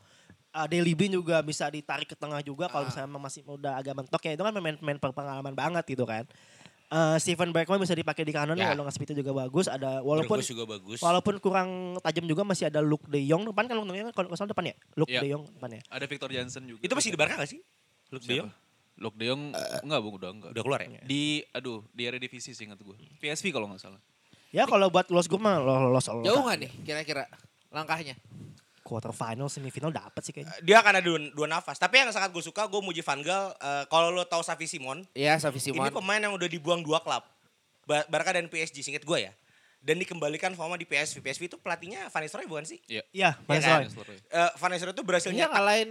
[0.51, 4.23] uh, Deli Bin juga bisa ditarik ke tengah juga kalau misalnya masih udah agak mentok
[4.25, 6.27] ya itu kan pemain-pemain berpengalaman banget gitu kan
[6.89, 8.73] Uh, Steven Bergman bisa dipakai di kanan Ya.
[8.73, 10.97] kalau ngasih itu juga bagus ada walaupun juga bagus.
[10.99, 11.69] walaupun kurang
[12.01, 14.51] tajam juga masih ada Luke De Jong depan kan Luke De Jong kalau nggak salah
[14.51, 15.21] depan ya Luke Iya.
[15.21, 16.81] De Jong depan ya Ada Victor Jansen juga.
[16.81, 17.61] Itu masih di Barca gak sih?
[18.09, 18.49] Luke De Jong?
[18.97, 19.43] Luke De Jong
[19.85, 20.51] enggak, Bung, udah enggak.
[20.57, 21.05] Udah keluar ya?
[21.05, 22.97] Di aduh, di Eredivisie sih ingat gue.
[23.21, 24.01] PSV kalau nggak salah.
[24.49, 27.29] ya kalau buat lolos grup mah lolos lolos Jauh gak nih kira-kira
[27.69, 28.17] langkahnya?
[28.89, 31.77] Quarter final semifinal dapat sih kayaknya Dia akan ada dua, dua nafas.
[31.77, 33.53] Tapi yang sangat gue suka, gue muji Van Gaal.
[33.53, 35.93] eh, kalau lo tahu Savi Simon, Iya, Savi ini Simon.
[35.93, 37.21] pemain yang udah dibuang dua klub.
[37.85, 39.33] Ba- Barca dan PSG, singkat gue ya.
[39.79, 41.21] Dan dikembalikan forma di PSV.
[41.21, 42.81] PSV itu pelatihnya Van Nistelrooy bukan sih?
[42.87, 43.05] Iya.
[43.11, 43.81] iya Iya Van kan?
[43.85, 44.19] Nistelrooy.
[44.19, 45.91] Eh, Van Nistelrooy itu berhasil Iya nyetak ngalahin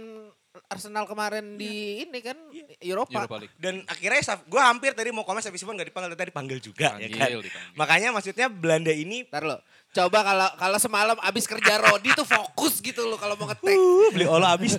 [0.66, 2.34] Arsenal kemarin di ini kan
[2.78, 3.14] Eropa.
[3.24, 3.54] Europa League.
[3.56, 6.94] Dan akhirnya gue hampir tadi mau komen Savi Simon gak dipanggil, tadi dipanggil juga.
[6.94, 7.20] ya kan?
[7.22, 7.72] Panggil, dipanggil.
[7.74, 9.56] Makanya maksudnya Belanda ini Ntar lo.
[9.88, 13.72] Coba kalau kalau semalam abis kerja Rodi tuh fokus gitu loh kalau mau ngetek.
[13.72, 14.76] Uh, beli olah abis.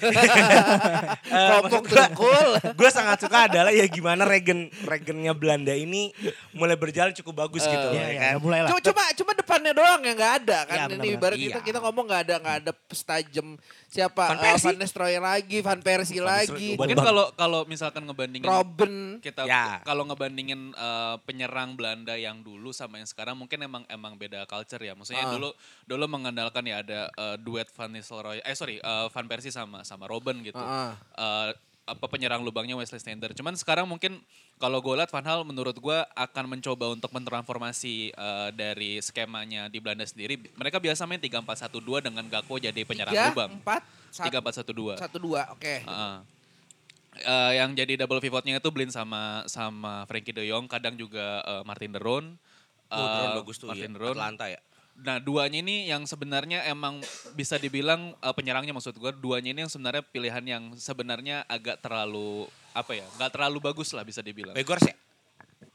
[1.60, 2.48] Kopok dengkul.
[2.72, 6.13] gue sangat suka adalah ya gimana regen regennya Belanda ini
[6.51, 8.34] mulai berjalan cukup bagus gitu Iya, ya kan.
[8.39, 11.16] mulai lah Cuma, cuma cuma depannya doang yang nggak ada kan Iya, ini benar-benar.
[11.16, 11.66] ibarat kita Iya.
[11.66, 13.48] kita ngomong nggak ada nggak ada setajem
[13.88, 14.66] siapa Van Eh, Persie.
[14.66, 19.82] Van Nistelrooy lagi Van Persie lagi Mungkin kalau kalau misalkan ngebandingin Robin kita Ya.
[19.82, 24.80] kalau ngebandingin eh, penyerang Belanda yang dulu sama yang sekarang mungkin emang emang beda culture
[24.80, 24.93] ya.
[24.99, 25.31] Maksudnya Ah.
[25.31, 25.49] dulu
[25.85, 30.05] dulu mengandalkan ya ada eh, duet Van Nistelrooy eh sorry eh, Van Persie sama sama
[30.05, 30.59] Robben gitu.
[30.59, 31.51] Ah, Eh,
[31.89, 33.33] apa penyerang lubangnya Wesley Sneijder.
[33.33, 34.21] Cuman sekarang mungkin
[34.55, 39.79] kalau gue lihat Van Hal menurut gue akan mencoba untuk mentransformasi eh, dari skemanya di
[39.79, 40.38] Belanda sendiri.
[40.53, 43.51] Mereka biasa main 3-4-1-2 dengan Gakpo jadi penyerang tiga lubang.
[43.57, 43.81] empat
[44.12, 44.97] satu 3-4-1-2.
[44.97, 46.15] satu dua oke Heeh.
[47.19, 51.63] Eh, yang jadi double pivotnya itu Blin sama sama Frankie De Jong, kadang juga eh,
[51.63, 52.38] Martin De Roon.
[52.88, 53.93] Oh, bagus tuh Martin ya.
[53.93, 54.13] De Roon.
[54.15, 54.62] Atlanta ya.
[54.99, 56.99] Nah, duanya ini yang sebenarnya emang
[57.33, 62.47] bisa dibilang eh, penyerangnya maksud gue, duanya ini yang sebenarnya pilihan yang sebenarnya agak terlalu
[62.75, 64.51] apa ya, nggak terlalu bagus lah bisa dibilang.
[64.51, 64.95] Begors ya?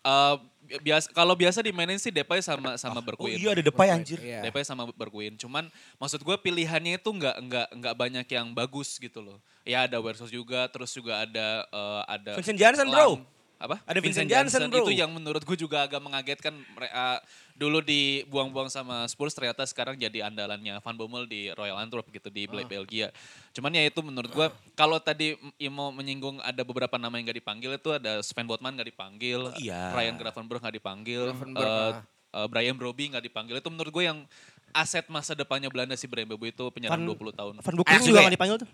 [0.04, 0.37] Eh,
[0.84, 3.37] biasa kalau biasa dimainin sih Depay sama sama Oh Berkuin.
[3.40, 4.20] iya ada Depay anjir.
[4.20, 4.44] Iya.
[4.44, 5.37] Depay sama Berkuin.
[5.40, 9.40] Cuman maksud gue pilihannya itu nggak nggak nggak banyak yang bagus gitu loh.
[9.64, 13.20] Ya ada Wersos juga, terus juga ada eh, ada Vincent Janssen, bro.
[13.56, 13.80] Apa?
[13.88, 14.84] Ada Vincent Janssen, bro.
[14.84, 16.52] Itu yang menurut gue juga agak mengagetkan.
[16.84, 17.18] Eh,
[17.55, 22.45] dulu dibuang-buang sama Spurs ternyata sekarang jadi andalannya Van Bommel di Royal Antwerp gitu di
[22.45, 23.14] Bel- Belgia.
[23.51, 27.71] Cuman ya itu menurut gue kalau tadi Imo menyinggung ada beberapa nama yang nggak dipanggil
[27.73, 29.95] itu ada Sven Botman nggak dipanggil, Oh, iya.
[29.95, 31.95] Ryan Gravenberch nggak dipanggil, Gravenberch, eh,
[32.33, 32.43] ah.
[32.43, 33.55] eh, Brian Broby nggak dipanggil.
[33.57, 34.27] Itu menurut gue yang
[34.71, 37.55] aset masa depannya Belanda si Brian Broby itu penyerang Van- 20 tahun.
[37.62, 38.23] Van Ajax juga ya?
[38.27, 38.71] nggak dipanggil tuh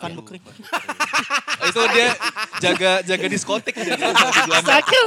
[0.00, 0.42] Van Bukering
[1.60, 2.08] itu dia
[2.58, 3.94] jaga jaga diskotik dia
[4.64, 5.04] striker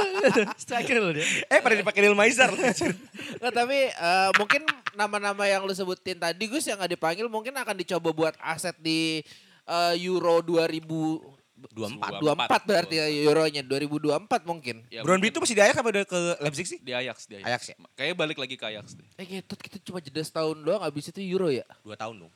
[0.54, 2.50] striker loh dia Eh pada dipakai Lil Maizer.
[2.50, 4.62] Nggak, tapi eh, mungkin
[4.94, 9.20] nama-nama yang lu sebutin tadi Gus yang nggak dipanggil mungkin akan dicoba buat aset di
[9.66, 11.34] eh, Euro 2024
[11.72, 12.68] 24.
[12.68, 14.84] berarti ya Euronya 2024 mungkin.
[14.92, 16.78] Ya, Brown itu masih di Ajax apa udah ke Leipzig sih?
[16.82, 17.46] di Ajax di Ajax.
[17.48, 17.76] Ajax ya?
[17.96, 19.06] Kayaknya balik lagi ke Ajax deh.
[19.16, 21.64] Eh gitu kita cuma jeda setahun doang habis itu Euro ya.
[21.82, 22.32] Dua tahun dong.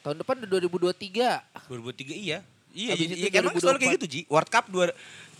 [0.00, 1.68] Tahun depan udah 2023.
[1.68, 2.38] 2003 iya.
[2.70, 3.96] Iya, iya, itu iya, emang selalu kayak 2024.
[3.98, 4.20] gitu Ji.
[4.30, 4.84] World Cup dua,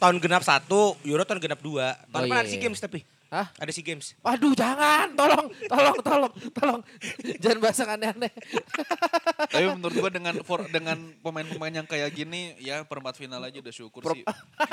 [0.03, 1.95] tahun genap satu, Euro tahun genap dua.
[2.11, 2.65] Tahun Oh, depan iya, ada SEA iya.
[2.67, 3.01] Games tapi.
[3.31, 3.47] Hah?
[3.63, 4.19] Ada SEA Games.
[4.27, 6.81] Waduh jangan, tolong, tolong, tolong, tolong.
[7.39, 8.33] Jangan bahas yang aneh-aneh.
[9.47, 13.71] Tapi menurut gua dengan for, dengan pemain-pemain yang kayak gini ya perempat final aja udah
[13.71, 14.25] syukur Per- sih.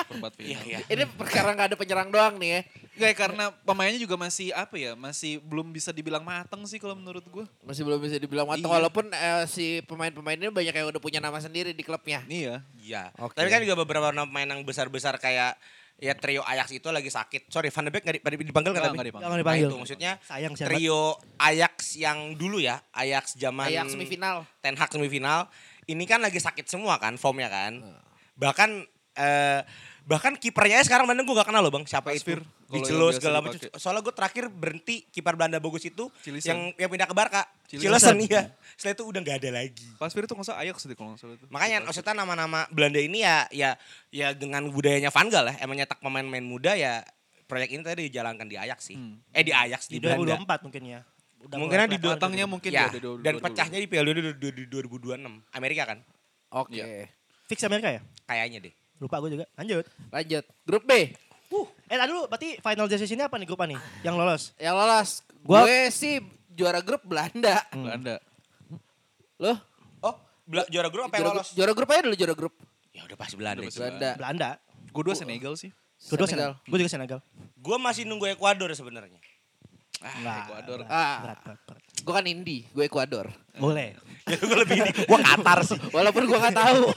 [0.09, 0.49] Perempat final.
[0.49, 0.79] Iya, iya.
[0.89, 2.61] Ini perkara nggak ada penyerang doang nih ya.
[2.97, 7.21] Nggak, karena pemainnya juga masih apa ya, masih belum bisa dibilang matang sih kalau menurut
[7.29, 7.45] gua.
[7.61, 8.73] Masih belum bisa dibilang matang Iya.
[8.73, 12.25] walaupun eh, si pemain-pemain ini banyak yang udah punya nama sendiri di klubnya.
[12.25, 12.65] Iya.
[12.81, 13.13] Iya.
[13.21, 13.37] Oke.
[13.37, 15.53] Tapi kan juga beberapa pemain yang besar-besar kayak
[15.97, 17.49] ya trio Ajax itu lagi sakit.
[17.49, 18.97] Sorry, Van de Beek nggak di- dipanggil kan Nggak, tapi?
[18.97, 19.27] nggak dipanggil.
[19.27, 21.01] Nah dipanggil itu maksudnya sayang siapa trio
[21.35, 24.45] Ajax yang dulu ya, Ajax zaman Ajax semifinal.
[24.61, 25.49] Ten Hag semifinal
[25.87, 27.81] ini kan lagi sakit semua kan formnya kan.
[28.35, 28.69] Bahkan
[29.17, 29.61] eh,
[30.07, 33.59] bahkan kipernya sekarang Belanda gue gak kenal loh bang siapa Pasveer, itu Dicelo segala macam
[33.75, 36.47] soalnya gue terakhir berhenti kiper Belanda bagus itu Cilisan.
[36.47, 37.43] yang yang pindah ke Barca.
[37.67, 40.95] Cilisan iya setelah itu udah nggak ada lagi Pas Fir itu nggak salah Ajax deh
[40.95, 41.45] kalau nggak salah itu.
[41.51, 43.69] makanya maksudnya nama-nama Belanda ini ya ya
[44.07, 47.03] ya dengan budayanya Van Gaal ya emang nyetak pemain-pemain muda ya
[47.43, 49.19] proyek ini tadi dijalankan di Ajax sih Hmm.
[49.35, 50.99] eh di Ajax Di di, Belanda 2024 mungkin ya.
[51.37, 52.47] Udah Mungkin di gitu.
[52.49, 55.21] mungkin ya, ya, dan pecahnya di Piala Dunia di, di, di 2026
[55.53, 55.99] Amerika kan
[56.55, 56.79] Oke.
[56.79, 57.05] Iya.
[57.47, 58.01] Fix Amerika ya?
[58.25, 59.45] kayaknya deh Lupa gue juga.
[59.55, 59.85] Lanjut.
[60.09, 60.43] Lanjut.
[60.63, 60.91] Grup B.
[61.47, 63.79] Uh, eh tadi dulu berarti final decision-nya apa nih grup nih?
[64.01, 64.43] Yang lolos.
[64.57, 65.09] Yang lolos.
[65.41, 66.19] Gua- Gue sih
[66.51, 67.63] juara grup Belanda.
[67.69, 68.15] Belanda.
[69.37, 69.57] Loh?
[70.01, 72.53] oh Bela- juara grup apa yang lolos juara grup aja dulu juara grup.
[72.89, 73.71] ya udah pasti Belanda Udah itu.
[73.71, 74.09] pasti Belanda.
[74.17, 74.49] Belanda.
[74.89, 75.69] Gue dua Senegal sih.
[75.99, 76.51] Kedua Senegal.
[76.55, 76.67] Senegal.
[76.67, 77.19] Gue juga Senegal.
[77.55, 79.21] gue masih nunggu Ekuador sebenarnya
[79.97, 80.79] Ah, Nggak, Ekuador.
[80.79, 81.17] berat, Ah.
[81.19, 81.83] berat, berat, berat.
[81.97, 83.25] Gue kan Indi, gue Ekuador.
[83.57, 83.93] Boleh.
[84.27, 86.91] ya gue lebih ini gue Qatar sih Walaupun gue gak tahu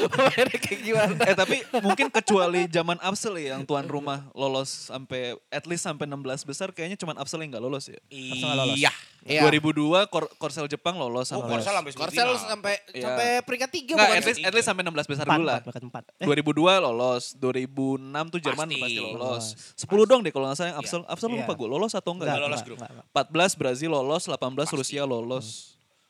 [0.60, 1.16] kayak gimana.
[1.24, 6.04] eh tapi mungkin kecuali zaman Absel ya yang tuan rumah lolos sampai at least sampai
[6.04, 7.96] 16 besar kayaknya cuman Absel yang nggak lolos ya.
[8.12, 8.76] lolos.
[8.76, 8.92] iya
[9.24, 9.40] Iya.
[9.42, 13.02] 2002 Kor Korsel Jepang lolos oh sama Korsel sampai Korsel sampai Iya.
[13.02, 14.44] sampai peringkat tiga Nggak, bukan at least, sih?
[14.44, 15.56] at least sampai 16 besar dulu lah.
[15.56, 16.04] empat, peringkat empat.
[16.20, 18.82] Eh, 2002 lolos, 2006 tuh Jerman Pasti.
[18.84, 19.44] pasti, lolos.
[19.80, 21.00] 10 dong deh kalau nggak salah yang Absel.
[21.08, 21.40] Absel Iya.
[21.40, 22.28] lupa gue lolos atau enggak.
[22.28, 22.44] Nggak ya?
[22.44, 22.78] lolos enggak, grup.
[22.78, 23.56] enggak, enggak.
[23.56, 24.76] 14 Brazil lolos, 18 Pasti.
[24.76, 25.46] Rusia lolos.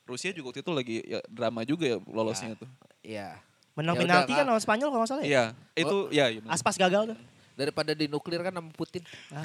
[0.05, 2.69] Rusia juga waktu itu lagi ya, drama juga ya lolosnya tuh.
[3.01, 3.41] Iya.
[3.75, 5.27] Menang Ya penalti udah, kan lawan Spanyol kalau nggak salah ya?
[5.27, 5.43] Iya,
[5.75, 6.25] itu ya.
[6.31, 6.53] iya benar.
[6.53, 7.17] Aspas gagal tuh.
[7.55, 9.03] Daripada di nuklir kan sama Putin.
[9.31, 9.43] Ah.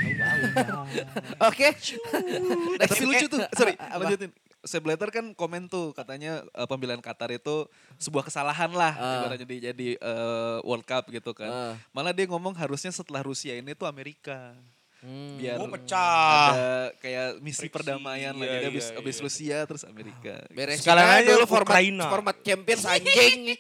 [1.51, 1.71] Oke.
[1.71, 4.03] Eh, tapi lucu tuh, sorry, Apa?
[4.03, 4.31] lanjutin.
[4.61, 7.65] Seblater kan komen tuh katanya eh, pemilihan Qatar itu
[7.97, 9.15] sebuah kesalahan lah Ah.
[9.25, 11.49] ibaratnya di jadi eh, World Cup gitu kan.
[11.49, 11.75] Ah.
[11.91, 14.53] Malah dia ngomong harusnya setelah Rusia ini tuh Amerika.
[15.01, 15.41] Hmm.
[15.41, 16.53] Biar Oh, pecah.
[16.53, 19.25] ada kayak misi Friksi, perdamaian iya, abis, iya, abis iya.
[19.25, 20.45] Rusia terus Amerika.
[20.53, 22.07] Beresin Sekalian aja aja dulu format, Ukraina.
[22.13, 23.57] format Champions anjing.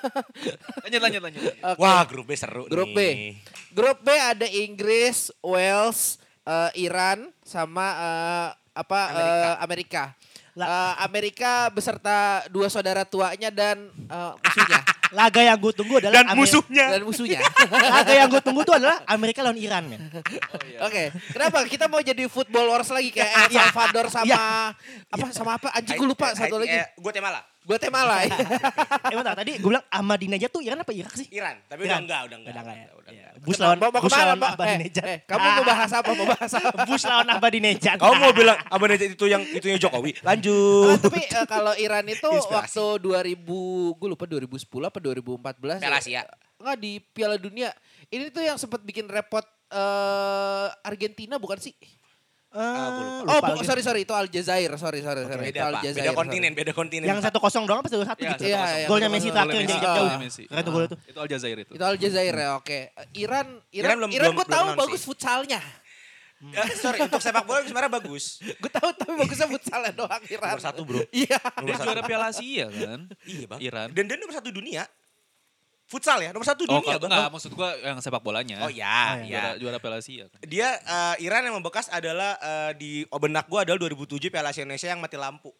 [0.84, 1.42] Lanjut, lanjut, lanjut.
[1.44, 1.76] Oke.
[1.76, 2.98] Wah grup B seru Grup B.
[2.98, 3.36] nih.
[3.70, 10.16] Grup B ada Inggris, Wales, eh, Iran sama eh, apa eh, Amerika.
[10.52, 14.80] Eh, Amerika beserta dua saudara tuanya dan eh, musuhnya
[15.12, 16.86] Laga yang gue tunggu adalah Dan Amer- musuhnya.
[16.88, 17.38] dan musuhnya.
[17.68, 20.00] Laga yang gue tunggu tuh adalah Amerika lawan Iran men.
[20.80, 23.60] Oke, kenapa kita mau jadi football wars lagi kayak El Iya.
[23.66, 24.40] Salvador sama Iya.
[25.06, 25.68] apa sama apa?
[25.70, 26.80] Anjing gue lupa satu lagi.
[26.92, 27.44] gue tema lah.
[27.62, 28.26] Guatemala.
[29.06, 31.30] eh bentar, tadi gue bilang Ahmadinejad tuh Iran apa Irak sih?
[31.30, 31.62] Iran.
[31.62, 32.02] Tapi Iran.
[32.02, 32.50] udah enggak, udah enggak.
[32.50, 32.86] Udah enggak ya?
[32.90, 33.26] Udah Iya.
[33.30, 33.42] enggak.
[33.42, 34.50] Bush lawan mau, mau Bush ke mana, lawan Mbak?
[34.52, 35.04] Ahmadinejad.
[35.04, 36.10] Eh, eh, kamu mau bahas apa?
[36.12, 36.76] Mau bahas apa?
[36.84, 37.96] Bush lawan Ahmadinejad.
[37.98, 40.10] Kamu mau bilang Ahmadinejad itu yang itunya Jokowi?
[40.20, 40.90] Lanjut.
[40.90, 42.50] Ah, tapi eh, kalau Iran itu Inspirasi.
[42.50, 43.38] waktu 2000,
[43.94, 45.82] gue lupa 2010 apa 2014.
[45.82, 46.22] Piala Asia.
[46.56, 47.74] Enggak di Piala Dunia.
[48.06, 51.74] Ini tuh yang sempat bikin repot eh Argentina bukan sih?
[52.52, 52.60] Eh,
[53.24, 55.40] oh, bu- sorry sorry itu Aljazair, sorry sorry sorry.
[55.42, 55.80] itu Beda apa?
[55.80, 56.20] Aljazair, Beda sorry.
[56.20, 57.06] kontinen, beda kontinen.
[57.08, 58.42] Yang satu kosong doang apa satu satu Iya, gitu?
[58.44, 58.86] Iya, iya.
[58.86, 60.08] Golnya Messi terakhir yang jauh.
[60.44, 60.96] Keren tuh gol itu.
[61.08, 61.72] Itu Aljazair itu.
[61.72, 62.78] Itu Aljazair ya, oke.
[63.16, 65.60] Iran Iran Iran belum- Iran belum- gue tahu bagus futsalnya.
[66.42, 68.42] Eh, sorry, untuk sepak bola sebenarnya bagus.
[68.42, 70.50] Gue tahu tapi bagusnya futsalnya doang Iran.
[70.50, 70.98] Nomor satu bro.
[71.08, 71.38] Iya.
[71.38, 73.00] Dia juara Piala Asia kan?
[73.22, 73.60] Iya bang.
[73.62, 73.88] Iran.
[73.94, 74.82] Dan dia nomor satu dunia.
[75.84, 77.10] Futsal ya, nomor satu Oh, dunia kalau bang.
[77.12, 78.64] enggak, maksud gua yang sepak bolanya.
[78.64, 79.60] Oh ya, Oh, Juara, ya.
[79.60, 80.40] juara Piala Asia kan.
[80.42, 84.64] Dia eh, Iran yang membekas adalah eh, di oh, benak gua adalah 2007 Piala Asia
[84.64, 85.52] Indonesia yang mati lampu.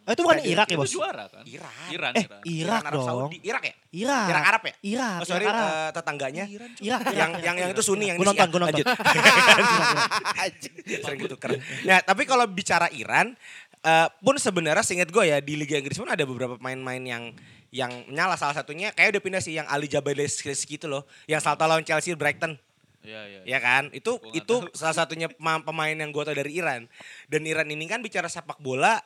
[0.00, 0.90] Oh, itu bukan Irak ya Itu bos?
[0.90, 1.44] juara kan?
[1.44, 1.72] Iran.
[1.88, 2.40] Iran, Eh, Iran.
[2.42, 3.06] Irak Arab dong.
[3.06, 3.36] Saudi.
[3.42, 3.74] Irak ya?
[3.92, 4.26] Irak.
[4.26, 4.74] Irak Arab ya?
[4.82, 5.16] Irak.
[5.16, 5.68] Oh sorry, Irak Arab.
[5.70, 6.44] eh, tetangganya.
[6.48, 6.70] Irak.
[7.12, 8.80] yang yang yang itu Sunni yang Gue ini nonton, gue nonton.
[10.40, 10.72] Lanjut.
[11.00, 11.60] Sering gitu keren.
[11.82, 13.36] Nah, tapi kalau bicara Iran
[13.78, 17.24] eh, pun sebenarnya seingat gue ya di Liga Inggris pun ada beberapa pemain-pemain yang
[17.70, 21.62] yang nyala salah satunya kayak udah pindah sih yang Ali Jabaleski gitu loh, yang salto
[21.62, 22.58] lawan Chelsea Brighton.
[23.00, 23.40] Iya, iya.
[23.46, 23.88] Ya kan?
[23.90, 24.74] Itu itu tahu.
[24.74, 26.84] salah satunya pema- pemain yang gue tau dari Iran.
[27.24, 28.98] Dan Iran ini kan bicara sepak bola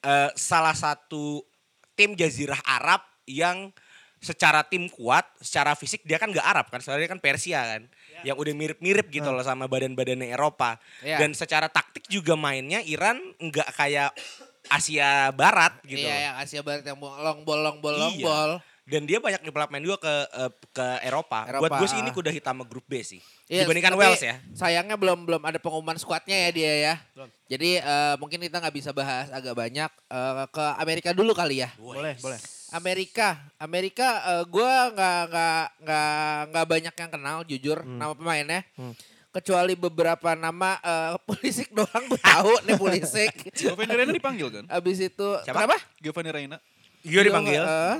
[0.00, 1.44] eh, salah satu
[1.94, 3.70] tim jazirah Arab yang
[4.20, 7.82] secara tim kuat, secara fisik dia kan gak Arab kan, soalnya dia kan Persia kan.
[8.20, 10.76] Yang udah mirip-mirip gitu loh sama badan-badannya Eropa.
[11.00, 11.24] Iya.
[11.24, 14.12] Dan secara taktik juga mainnya Iran nggak kayak
[14.68, 16.04] Asia Barat gitu.
[16.04, 18.26] Iya, yang Asia Barat yang long ball long ball long Iya.
[18.28, 18.52] ball.
[18.90, 21.46] Dan dia banyak development juga ke eh, ke Eropa.
[21.46, 23.22] Eropa, Buat gue sih ini kuda hitam grup B sih.
[23.46, 24.42] Iya, Dibandingkan Wales ya.
[24.50, 26.94] Sayangnya belum belum ada pengumuman skuadnya ya dia ya.
[27.46, 31.70] Jadi eh, mungkin kita nggak bisa bahas agak banyak Eh, ke Amerika dulu kali ya.
[31.78, 32.38] Boleh, boleh.
[32.70, 38.66] Amerika, Amerika eh, gue nggak nggak nggak nggak banyak yang kenal jujur nama pemainnya.
[38.74, 38.90] Hmm.
[39.30, 43.34] Kecuali beberapa nama eh, Pulisic doang gue tahu nih Pulisic.
[43.58, 44.64] Giovanni Reina dipanggil kan?
[44.66, 45.62] Abis itu Siapa?
[45.62, 45.78] kenapa?
[46.02, 46.56] Giovanni Reina.
[47.06, 47.62] Iya dipanggil.
[47.62, 47.96] Eh,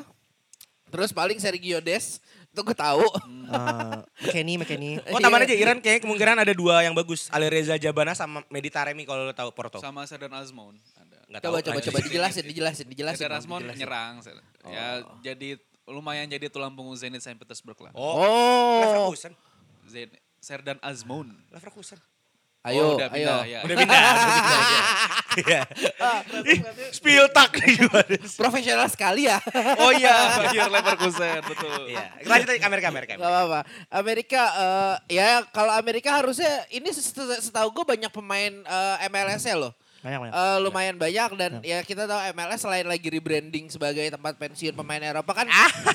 [0.90, 2.18] terus paling Sergio Des
[2.50, 3.07] Itu gue tahu.
[3.46, 4.98] Eh, McKennie, McKennie.
[5.14, 7.31] Oh tambahan aja Iran kayaknya kemungkinan ada dua yang bagus.
[7.31, 9.79] Alireza Jabana sama Medi Taremi kalau lo tahu Porto.
[9.79, 11.22] Sama Serdan Azmoun ada.
[11.31, 11.66] Nggak Coba tahu.
[11.70, 13.22] coba coba dijelasin, dijelasin, dijelasin.
[13.22, 14.14] Serdan Bang, Azmoun nyerang.
[14.66, 14.87] Ya
[15.22, 17.94] jadi lumayan jadi tulang punggung Zenit Saint Petersburg lah.
[17.94, 18.79] Oh, Oh.
[18.83, 19.31] Leverkusen.
[19.87, 21.31] Zenit, Serdan Azmoun.
[21.50, 22.03] Leverkusen.
[22.61, 23.16] Ayo, Oh, udah ayo.
[23.16, 23.61] pindah, ya.
[23.64, 23.96] Udah pindah.
[23.96, 24.81] udah pindah, iya.
[25.40, 25.61] Iya.
[26.44, 26.59] Ih,
[26.92, 27.57] Spill tak?
[28.37, 29.40] Profesional sekali ya.
[29.81, 31.88] Oh iya, Bayer Leverkusen betul.
[31.88, 32.05] Iya.
[32.20, 33.12] Lanjut Amerika Amerika.
[33.16, 33.61] Gak apa-apa.
[33.88, 39.73] Amerika, eh, ya kalau Amerika harusnya ini set- setahu gue banyak pemain eh, MLS-nya loh.
[40.01, 40.33] Banyak, banyak.
[40.35, 45.01] Eh, lumayan banyak dan ya kita tahu MLS selain lagi rebranding sebagai tempat pensiun pemain
[45.01, 45.49] Eropa kan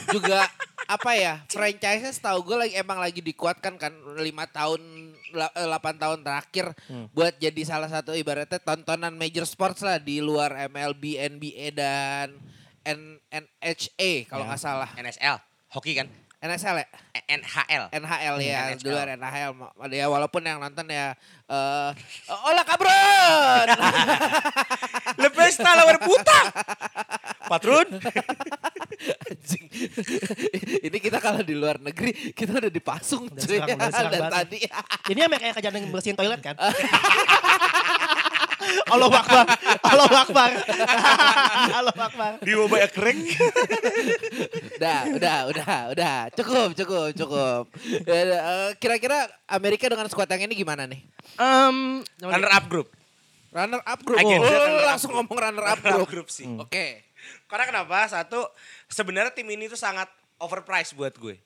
[0.09, 0.45] juga
[0.85, 4.77] apa ya franchise setahu gue lagi emang lagi dikuatkan kan lima tahun
[5.35, 5.51] 8
[5.99, 6.71] tahun terakhir
[7.11, 12.33] buat jadi salah satu ibaratnya tontonan major sports lah di luar MLB, NBA dan
[12.81, 14.49] N NHA kalau Ya.
[14.53, 14.89] nggak salah.
[14.95, 15.37] NSL.
[15.69, 16.07] Hoki kan?
[16.43, 16.87] NSL ya?
[17.15, 17.83] Eh, NHL.
[17.95, 18.79] NHL ya, NHL.
[18.81, 19.51] di luar NHL.
[19.95, 21.91] Ya walaupun yang nonton ya eh
[22.45, 23.67] Ola Cabron.
[25.21, 26.39] Lebih lawan buta.
[27.45, 27.87] Patrun.
[29.29, 29.65] Anjing.
[30.81, 33.59] Ini kita kalau di luar negeri kita udah dipasung Udah cuy.
[33.59, 34.57] serang, udah serang Dan tadi
[35.11, 36.55] Ini yang kayak kejadian bersihin toilet kan?
[38.85, 39.45] Allah Akbar.
[39.81, 40.49] Allah Akbar.
[41.71, 42.31] Allah Akbar.
[42.41, 43.19] Di banyak kering.
[44.77, 46.17] udah, udah, udah, udah.
[46.33, 47.63] Cukup, cukup, cukup.
[48.05, 51.01] Ya, eh, Kira-kira Amerika dengan skuad yang ini gimana nih?
[51.37, 52.87] Um, Runner up group.
[53.55, 54.19] Runner up group.
[54.19, 56.09] Again, Oh, runner up langsung ngomong runner up Runner up group.
[56.11, 56.47] group sih.
[56.59, 57.03] Oke.
[57.47, 58.05] Karena kenapa?
[58.05, 58.45] Satu,
[58.91, 61.39] sebenarnya tim ini tuh sangat overpriced buat gue.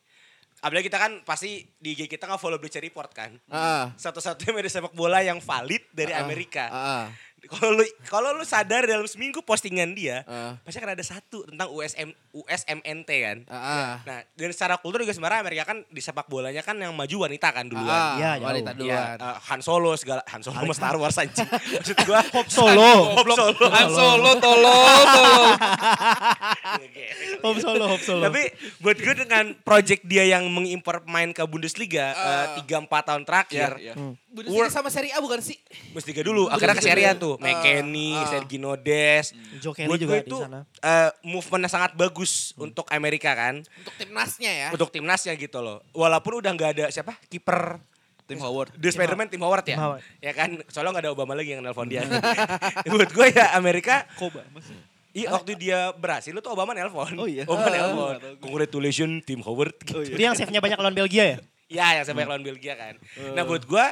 [0.59, 3.31] Apalagi kita kan pasti di IG kita nggak follow Bleacher Report kan.
[3.47, 3.95] Ah.
[3.95, 6.63] Satu-satunya media sepak bola yang valid dari Ah, Amerika.
[6.67, 7.05] ah.
[7.41, 10.59] Kalau lu kalau lu sadar dalam seminggu postingan dia, Ah.
[10.59, 13.37] pasti akan ada satu tentang USM USMNT kan.
[13.45, 13.89] Ah, ah.
[14.01, 17.47] Nah, dan secara kultur juga sebenarnya Amerika kan di sepak bolanya kan yang maju wanita
[17.49, 17.87] kan duluan.
[17.87, 19.15] Ah, Iya, wanita Iya, duluan.
[19.17, 21.47] eh, Han Solo segala Han Solo sama Star Wars anjing.
[21.79, 22.91] Maksud gua Hope Solo.
[23.15, 23.65] Hope Solo.
[23.67, 25.53] Han Solo tolong tolong.
[27.39, 28.23] Hope Solo, Hope Solo.
[28.25, 28.41] Tapi
[28.79, 33.69] buat gue dengan project dia yang mengimpor pemain ke Bundesliga eh, tiga empat tahun terakhir,
[33.75, 34.13] Iya, iya.
[34.29, 35.57] Bundesliga sama Serie A bukan sih?
[35.89, 38.29] Bundesliga dulu, akhirnya ke Serie A tuh, Ah, McKennie, ah.
[38.29, 39.33] Sergino Des.
[39.57, 40.59] Joe Kelly Buat juga gue di itu sana.
[40.75, 44.67] eh, movementnya sangat bagus untuk Amerika kan, Untuk timnasnya ya.
[44.69, 45.81] untuk timnasnya gitu loh.
[45.91, 47.81] Walaupun udah nggak ada siapa kiper
[48.23, 48.77] Tim Howard.
[48.77, 49.73] The Spider-Man Tim Howard ya?
[49.73, 50.01] Tim Howard.
[50.21, 52.05] Ya kan, soalnya nggak ada Obama lagi yang nelpon dia.
[52.85, 54.45] Buat gue ya Amerika, Koba
[55.09, 57.09] iya waktu dia berhasil itu Obama nelpon.
[57.17, 57.41] Oh iya?
[57.43, 58.15] Obama Ah, nelpon.
[58.39, 59.73] Congratulations Tim Howard.
[59.89, 60.13] Oh Gitu.
[60.13, 60.15] iya.
[60.15, 61.37] Dia yang save-nya banyak lawan Belgia ya?
[61.65, 62.97] Ya, yang saya lawan Belgia kan.
[63.33, 63.85] Nah buat gue,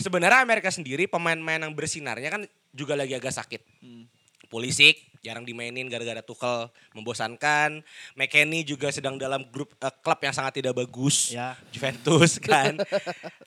[0.00, 3.60] sebenarnya Amerika sendiri pemain-pemain yang bersinarnya kan juga lagi agak sakit.
[3.84, 4.08] Hmm.
[4.48, 7.80] Pulisic jarang dimainin gara-gara Tuchel membosankan.
[8.12, 11.30] McKennie juga sedang dalam grup eh, klub yang sangat tidak bagus.
[11.30, 11.54] Ya.
[11.70, 12.76] Juventus kan.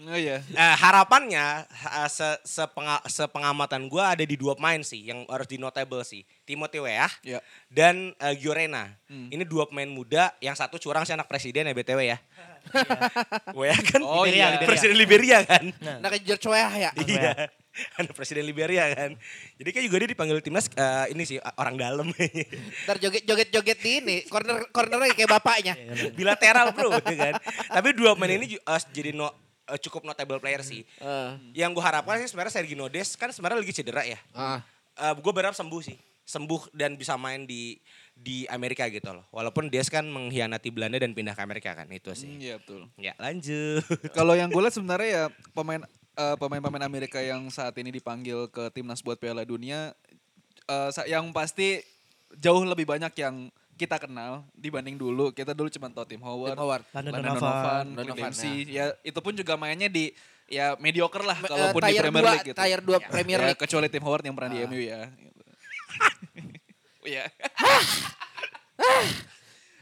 [0.01, 0.39] Oh iya.
[0.39, 5.59] Eh, harapannya eh, se sepenga- sepengamatan gue ada di dua pemain sih yang harus di
[5.59, 6.23] notable sih.
[6.47, 7.43] Timothy Weah Ya.
[7.67, 8.95] dan eh, Giorena.
[9.11, 9.27] Hmm.
[9.29, 12.17] Ini dua pemain muda yang satu curang sih anak presiden ya BTW ya.
[13.59, 14.47] Weah kan Oh Liberia, iya.
[14.55, 14.69] Liberia.
[14.71, 15.63] presiden Liberia kan.
[16.01, 16.91] Nah, ke George Weah ya.
[16.97, 17.51] Iya.
[17.99, 19.15] Anak presiden Liberia kan.
[19.55, 22.07] Jadi kayak juga dia dipanggil timnas eh, ini sih orang dalam.
[22.85, 24.17] Ntar joget-joget-joget di ini.
[24.25, 25.73] Corner cornernya kayak bapaknya.
[26.19, 27.33] Bilateral bro ya kan.
[27.71, 29.29] Tapi dua pemain ini eh, jadi no,
[29.65, 30.81] eh, cukup notable player sih.
[30.81, 34.19] Eh, Yang gue harapkan sih sebenarnya Sergio Des kan sebenarnya lagi cedera ya.
[34.31, 34.59] ah.
[34.95, 37.77] gue berharap sembuh sih sembuh dan bisa main di
[38.11, 42.09] di Amerika gitu loh walaupun Des kan mengkhianati Belanda dan pindah ke Amerika kan itu
[42.09, 42.88] Hmm, sih Iya betul.
[42.97, 45.83] ya lanjut Kalau yang gue lihat sebenarnya ya pemain
[46.15, 49.91] eh, pemain-pemain Amerika yang saat ini dipanggil ke timnas buat Piala Dunia
[50.65, 51.78] eh, sa- yang pasti
[52.36, 55.30] jauh lebih banyak yang kita kenal dibanding dulu.
[55.30, 56.82] Kita dulu cuma tahu Tim Howard, Tim Howard.
[56.89, 57.43] Landon Landon Donovan.
[57.43, 58.54] Donovan, Donovan, Dempsey.
[58.69, 60.12] Ya itu pun juga mainnya di
[60.45, 62.56] ya mediocre lah kalaupun di tier Premier dua- League gitu.
[62.56, 63.60] tier dua Premier Ya, League.
[63.60, 64.65] kecuali Tim Howard yang pernah di Ah.
[64.65, 65.01] MU ya.
[65.19, 65.41] gitu.
[67.04, 67.23] Iya.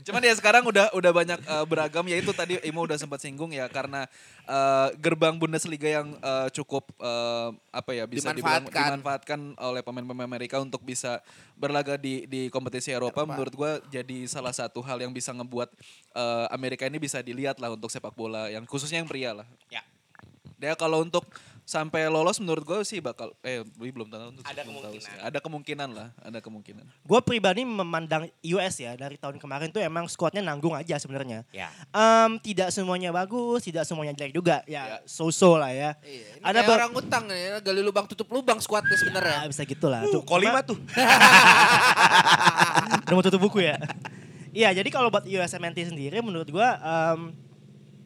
[0.03, 3.55] Cuman ya sekarang udah udah banyak eh, beragam ya itu tadi Imo udah sempat singgung
[3.55, 4.05] ya karena
[4.43, 8.83] eh, gerbang Bundesliga yang eh, cukup eh, apa ya bisa dibilang Dimanfaatkan.
[8.99, 11.23] dimanfaatkan oleh pemain-pemain Amerika untuk bisa
[11.55, 15.69] berlaga di di kompetisi Eropa, menurut gua jadi salah satu hal yang bisa ngebuat
[16.13, 19.47] eh, Amerika ini bisa dilihat lah untuk sepak bola yang khususnya yang pria lah.
[19.71, 19.81] ya
[20.63, 21.27] Ya kalau untuk
[21.63, 25.07] sampai lolos menurut gue sih bakal eh belum tahu Ada belum tahu sih.
[25.07, 25.23] kemungkinan.
[25.23, 26.83] Ada kemungkinan lah, ada kemungkinan.
[27.01, 31.41] Gue pribadi memandang US ya dari tahun kemarin tuh emang squadnya nanggung aja sebenarnya.
[31.49, 34.61] ya Em, tidak semuanya bagus, tidak semuanya jelek juga.
[34.65, 34.95] Ya, Ya.
[35.03, 35.93] so-so lah ya.
[36.01, 39.37] Iya, ini Ada kayak ber- orang utang nih, gali lubang tutup lubang skuadnya sebenarnya.
[39.37, 40.01] Ya, bisa gitu lah.
[40.01, 40.77] uh, Tuh, kolima tuh
[42.99, 43.77] Udah mau tutup buku ya.
[44.51, 47.19] Iya, jadi kalau buat USMNT sendiri menurut gua em,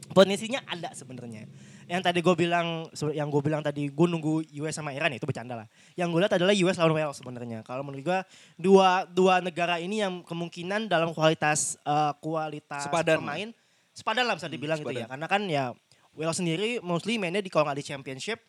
[0.10, 1.44] potensinya ada sebenarnya.
[1.88, 2.68] Yang tadi gue bilang,
[3.16, 5.68] yang gue bilang tadi gue nunggu US sama Iran ya, itu bercanda lah.
[5.96, 7.60] Yang gue lihat adalah US lawan Wales sebenarnya.
[7.64, 8.20] Kalau menurut gua
[8.60, 13.24] dua dua negara ini yang kemungkinan dalam kualitas eh, kualitas Sepadan.
[13.24, 13.50] pemain
[13.98, 15.10] sepadan lah bisa dibilang gitu ya.
[15.10, 15.74] Karena kan ya
[16.14, 18.42] Wales sendiri mostly mainnya di kalau nggak di Championship,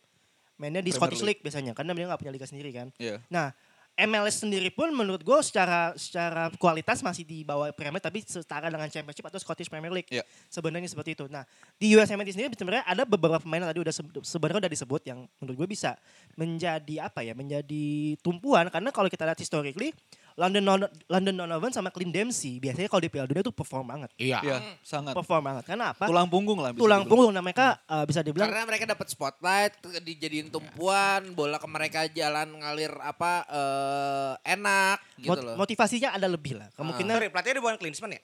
[0.59, 1.41] mainnya di Premier Scottish League.
[1.41, 1.73] League biasanya.
[1.73, 2.89] Karena dia nggak punya liga sendiri kan.
[2.99, 3.23] Iya.
[3.31, 3.55] Nah,
[3.99, 8.87] MLS sendiri pun menurut gue secara secara kualitas masih di bawah Premier tapi setara dengan
[8.87, 10.07] Championship atau Scottish Premier League.
[10.07, 10.23] Iya.
[10.47, 11.27] Sebenarnya seperti itu.
[11.27, 11.43] Nah,
[11.75, 15.27] di USMNT sendiri sebenarnya ada beberapa pemain yang tadi udah se- sebenarnya udah disebut yang
[15.43, 15.99] menurut gue bisa
[16.39, 17.35] menjadi apa ya?
[17.35, 19.91] Menjadi tumpuan karena kalau kita lihat historically
[20.39, 24.15] London Don- London Donovan sama Clint Dempsey biasanya kalau di Piala Dunia tuh perform banget.
[24.15, 24.39] Iya.
[24.39, 25.11] Iya, sangat.
[25.11, 25.67] Perform banget.
[25.67, 26.07] Karena apa?
[26.07, 27.11] Tulang punggung lah bisa Tulang dibilang.
[27.11, 32.07] punggung nah mereka uh, bisa dibilang Karena mereka dapat spotlight, dijadiin tumpuan, bola ke mereka
[32.09, 35.57] jalan ngalir apa eh, enak gitu mot- loh.
[35.59, 36.71] motivasinya ada lebih lah.
[36.73, 38.23] Kemungkinan Sorry, pelatihnya bukan Klinsmann ya?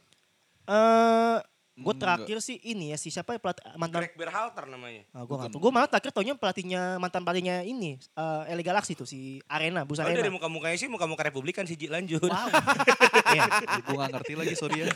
[0.64, 1.38] eh
[1.75, 1.99] gue Enggak.
[2.07, 5.03] terakhir sih ini ya si siapa ya pelatih mantan Greg Berhalter namanya.
[5.11, 5.59] Ah, gue nggak tahu.
[5.59, 9.99] Gue malah terakhir taunya pelatihnya mantan pelatihnya ini eh LA Galaxy tuh si Arena, Bus
[9.99, 10.23] Oh Arena.
[10.23, 12.31] dari muka-mukanya sih muka-muka Republikan sih Ji lanjut.
[12.31, 12.47] Wow.
[13.35, 13.51] Iya.
[13.83, 14.95] Gue gak ngerti lagi sorry ya.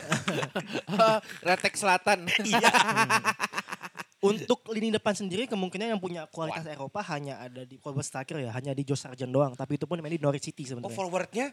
[1.51, 2.23] Retek Selatan.
[4.19, 8.51] Untuk lini depan sendiri kemungkinan yang punya kualitas Eropa hanya ada di Robert Staker ya,
[8.51, 9.55] hanya di Joe Sargent doang.
[9.55, 10.91] Tapi itu pun main di Norwich City Oh sebenarnya.
[10.91, 11.45] forwardnya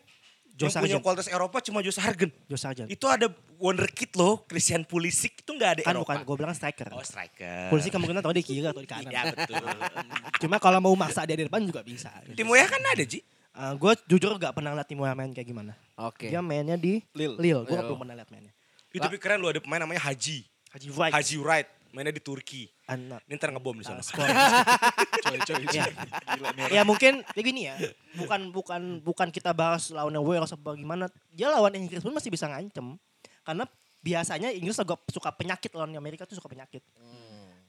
[0.56, 2.32] Joe yang punya kualitas Eropa cuma Joe Sargent.
[2.48, 2.88] Joe Sargent.
[2.88, 3.28] Itu ada
[3.60, 6.16] wonderkid loh, Christian Pulisic itu nggak ada Kan Eropa.
[6.16, 6.88] bukan, gue bilang striker.
[6.96, 7.68] Oh striker.
[7.68, 9.12] Polisi kemungkinan tahu di kiri atau di kanan.
[9.12, 9.60] Iya betul.
[10.48, 12.08] Cuma kalau mau maksa dia di depan juga bisa.
[12.32, 13.20] Tim Weah kan ada Ji.
[13.56, 15.72] gue jujur gak pernah lihat tim West main kayak gimana.
[15.96, 16.28] Oke.
[16.32, 17.36] Dia mainnya di Lille.
[17.36, 17.64] Lille.
[17.68, 18.52] Gue belum pernah lihat mainnya.
[18.92, 20.44] Itu tapi keren lu ada pemain namanya Haji.
[20.72, 21.12] Haji Wright.
[21.12, 21.68] Haji Wright.
[21.96, 22.68] Mainnya di Turki.
[22.84, 23.24] Anak.
[23.24, 24.04] Ini ntar ngebom di sana.
[25.24, 25.64] Coy coy.
[25.64, 25.72] coy.
[25.72, 25.88] Ya.
[26.36, 27.74] Gila nih ya mungkin ya gini ya
[28.14, 32.44] bukan bukan bukan kita bahas lawan Wales apa gimana dia lawan Inggris pun masih bisa
[32.46, 33.00] ngancem
[33.42, 33.64] karena
[33.98, 36.84] biasanya Inggris agak suka penyakit lawan Amerika tuh suka penyakit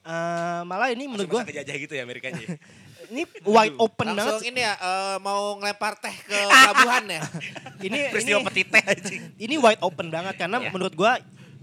[0.07, 2.39] Eh, malah ini menurut gue kejajah gitu ya Amerikanya.
[2.39, 2.55] ya?
[3.11, 7.21] ini wide open Langsung banget ini ya eh, mau ngelempar teh ke pelabuhan ya.
[7.91, 9.21] ini Peristiwa ini, petite anjing.
[9.35, 10.71] ini wide open banget karena Iya.
[10.71, 11.11] menurut gue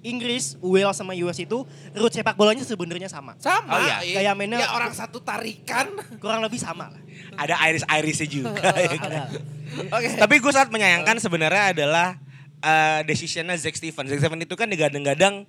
[0.05, 3.73] Inggris, Wales sama US itu root sepak bolanya sebenarnya sama Sama.
[3.73, 3.97] Oh iya.
[4.05, 4.17] iya.
[4.21, 5.89] Kayak mainnya- Ya orang satu tarikan.
[6.21, 7.01] kurang lebih sama lah
[7.35, 8.69] Ada iris-irisnya juga.
[8.85, 9.11] ya kan?
[9.91, 10.09] Oke.
[10.15, 12.21] Tapi gue sangat menyayangkan sebenarnya adalah
[12.61, 14.05] eh decisionnya Zack Steven.
[14.07, 15.49] Zack Steven itu kan digadang-gadang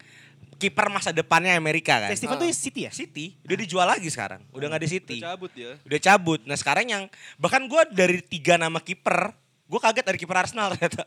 [0.56, 2.10] kiper masa depannya Amerika kan.
[2.10, 4.40] Jack Steven tuh City ya City udah dijual lagi sekarang.
[4.50, 5.18] Udah nggak di City.
[5.20, 5.72] Udah cabut ya.
[5.84, 6.40] Udah cabut.
[6.42, 7.04] Nah sekarang yang
[7.36, 11.04] bahkan gue dari tiga nama kiper, gue kaget dari kiper Arsenal ternyata.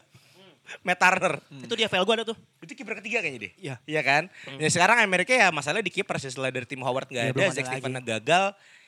[0.80, 1.40] Matt Turner.
[1.58, 3.52] itu dia file gue ada tuh Itu kiper ketiga kayaknya deh.
[3.56, 3.74] Iya.
[3.82, 4.22] Iya kan?
[4.56, 7.48] Ya sekarang Amerika ya masalah di kiper sih setelah dari tim Howard nggak Ya, ada,
[7.50, 7.66] Zack.
[7.70, 8.44] Steven gagal.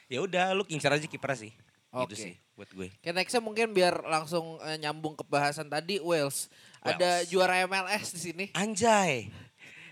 [0.06, 1.52] Ya udah lu incar aja kiper sih.
[1.90, 2.12] Oke.
[2.12, 2.88] Gitu sih buat gue.
[2.92, 6.46] Oke, nextnya mungkin biar langsung eh, nyambung ke bahasan tadi Wales.
[6.80, 8.44] Ada juara MLS di sini.
[8.52, 9.28] Anjay.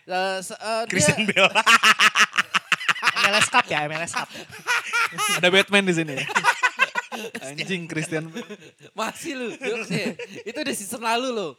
[0.04, 1.48] Eh, se- eh, dia- Christian Bale.
[3.20, 4.28] MLS Cup ya MLS Cup
[5.36, 6.16] Ada Batman di sini.
[7.42, 8.28] Anjing Christian.
[8.92, 10.14] Masih lu, jokesnya.
[10.42, 11.52] itu udah season lalu loh.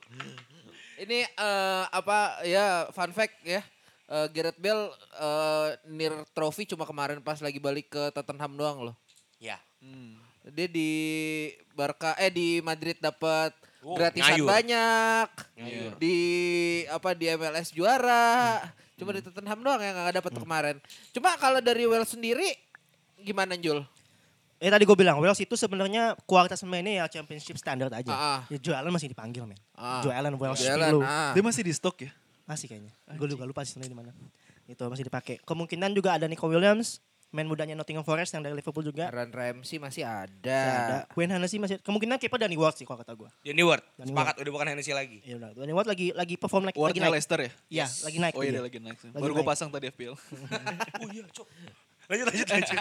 [0.95, 3.63] Ini eh, apa ya fun fact ya.
[4.10, 8.95] Eh, Gareth Bale eh, near trophy cuma kemarin pas lagi balik ke Tottenham doang loh.
[9.38, 9.56] ya.
[10.50, 10.89] Dia di
[11.72, 14.48] Barca eh di Madrid dapat Oh, gratisan ngayur.
[14.52, 15.28] banyak.
[15.56, 15.91] Ngayur.
[15.95, 16.17] Di
[16.91, 18.60] apa di MLS juara.
[19.00, 20.76] Cuma di Tottenham doang yang nggak dapat tuh kemarin.
[21.15, 22.60] Cuma kalau dari Wales sendiri
[23.24, 23.80] gimana Jul?
[24.60, 28.12] Eh tadi gue bilang Wales itu sebenarnya kualitas pemainnya ya championship standard aja.
[28.12, 28.39] Ah, ah.
[28.52, 29.56] Ya Joe Allen masih dipanggil men.
[29.72, 30.04] Ah.
[30.04, 31.08] Joe Allen Wales Joe Allen, dulu.
[31.08, 31.32] ah.
[31.32, 32.12] Dia masih di stok ya?
[32.43, 32.91] Masih kayaknya.
[33.15, 34.12] Gue lupa lupa sih di mana.
[34.67, 35.39] Itu masih dipakai.
[35.48, 37.00] Kemungkinan juga ada Nico Williams,
[37.32, 39.08] main mudanya Nottingham Forest yang dari Liverpool juga.
[39.08, 40.60] Aaron Ramsey masih Masih ada.
[40.60, 40.98] ada.
[41.15, 43.30] Wayne Hennessy masih keemungkinan kiper Danny Ward sih kalau kata gue.
[43.48, 43.80] Danny Ward.
[43.95, 45.24] Danny Sepakat udah bukan Hennessy lagi.
[45.24, 45.50] Iya udah.
[45.56, 47.15] Danny Ward lagi lagi perform lagi, lagi Wardnya naik.
[47.15, 47.52] Leicester ya?
[47.72, 48.34] Iya, lagi naik.
[48.36, 48.62] Oh iya dia.
[48.67, 48.98] lagi naik.
[49.00, 49.08] sih.
[49.08, 50.13] Lagi Baru gue pasang tadi FPL.
[51.02, 51.48] Oh iya, cok.
[52.10, 52.78] Lanjut, lanjut, lanjut.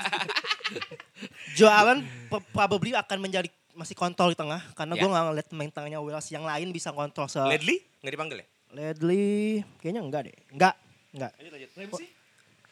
[1.52, 5.00] Joe Allen p- probably akan menjadi masih kontrol di tengah karena Ya.
[5.00, 8.46] gue nggak ngeliat main tengahnya Wales yang lain bisa kontrol se Ledley nggak dipanggil ya?
[8.70, 10.74] Ledley kayaknya enggak deh enggak
[11.10, 11.70] enggak Lanjut, lanjut.
[11.76, 12.06] Ramsey?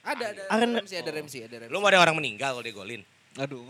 [0.03, 1.71] Ada ada Aaron- Ramsey, ada Ramsey, ada Ramsey.
[1.71, 3.03] Lu mau ada orang meninggal kalau dia golin?
[3.37, 3.69] Aduh.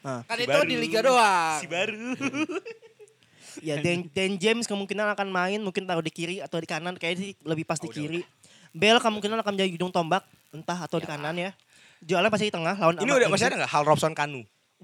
[0.00, 0.66] Nah, Kan Si itu baru.
[0.66, 1.56] di liga doang.
[1.56, 2.10] Si baru.
[3.58, 7.18] ya Dan, Dan James kemungkinan akan main mungkin taruh di kiri atau di kanan kayaknya
[7.20, 8.20] sih lebih pas di Oh, udah, kiri
[8.70, 10.20] Bell kemungkinan akan menjadi hidung tombak
[10.50, 11.50] entah atau di kanan ya
[12.04, 14.42] Allen pasti di tengah lawan Ini udah masih ada nggak Hal Robson Kanu?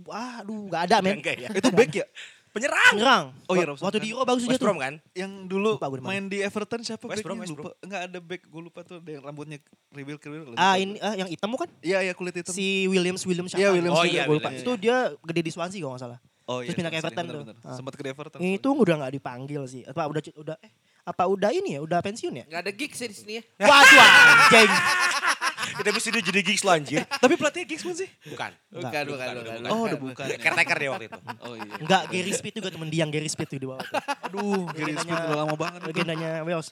[0.08, 1.48] Wah, aduh nggak ada men Enggak ya.
[1.52, 2.06] Itu back ya?
[2.52, 2.94] Penyerang.
[3.00, 4.16] Nyerang Oh iya, Robson waktu di kan.
[4.16, 4.94] Euro bagus juga West Brom kan?
[5.16, 7.72] Yang dulu Lupa gue main di Everton siapa West Brom, West lupa.
[7.80, 9.56] Enggak ada back, gue lupa tuh ada yang rambutnya
[9.88, 10.52] kriwil kriwil.
[10.60, 12.52] ah ini ah, yang hitam bukan Iya iya kulit hitam.
[12.52, 13.76] si Williams Williams Iya, siapa?
[13.80, 14.52] Williams Oh iya, gua lupa.
[14.52, 17.72] Itu dia gede di Swansea kalau nggak salah Oh terus pindah ke sorry, Everton tuh.
[17.72, 18.38] Sempat ke Everton.
[18.42, 22.30] itu udah nggak dipanggil sih apa udah udah eh apa udah ini ya, udah pensiun
[22.30, 22.44] ya?
[22.46, 23.42] Gak ada gigs ya di sini ya.
[23.66, 24.70] Waduh anjing.
[25.62, 27.02] Kita mesti dia jadi gigs lo anjir.
[27.06, 28.08] Tapi pelatihnya Giggs bukan sih?
[28.28, 28.50] Bukan.
[28.72, 29.58] Bukan, bukan, bukan.
[29.70, 30.26] Oh udah bukan.
[30.38, 31.18] Caretaker dia waktu itu.
[31.42, 31.72] Oh iya.
[31.78, 33.82] Enggak, Gary Speed juga temen dia yang Gary Speed tuh di bawah.
[34.26, 35.80] Aduh, Gary Speed udah lama banget.
[35.86, 36.68] Legendanya Wales.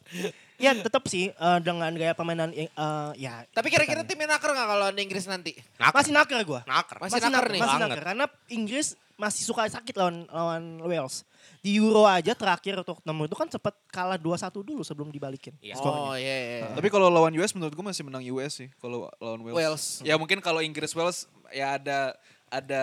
[0.61, 2.69] Ya tetap sih eh, dengan gaya permainan eh,
[3.17, 5.57] ya Tapi kira-kira timnya naker gak kalau di Inggris nanti?
[5.79, 6.61] masih naker gue.
[6.67, 6.97] Naker.
[7.01, 7.61] Masih naker nih.
[7.63, 8.87] Masih naker karena Inggris
[9.21, 11.29] masih suka sakit lawan lawan Wales.
[11.61, 15.77] Di Euro aja terakhir untuk nomor itu kan sempat kalah 2-1 dulu sebelum dibalikin Iya.
[15.77, 16.01] skornya.
[16.03, 16.69] Oh iya, iya.
[16.73, 18.69] Tapi kalau lawan US menurut gue masih menang US sih.
[18.77, 19.55] Kalau lawan Wales.
[19.55, 19.85] Wales.
[20.01, 22.17] Ya mungkin kalau Inggris Wales ya ada
[22.49, 22.83] ada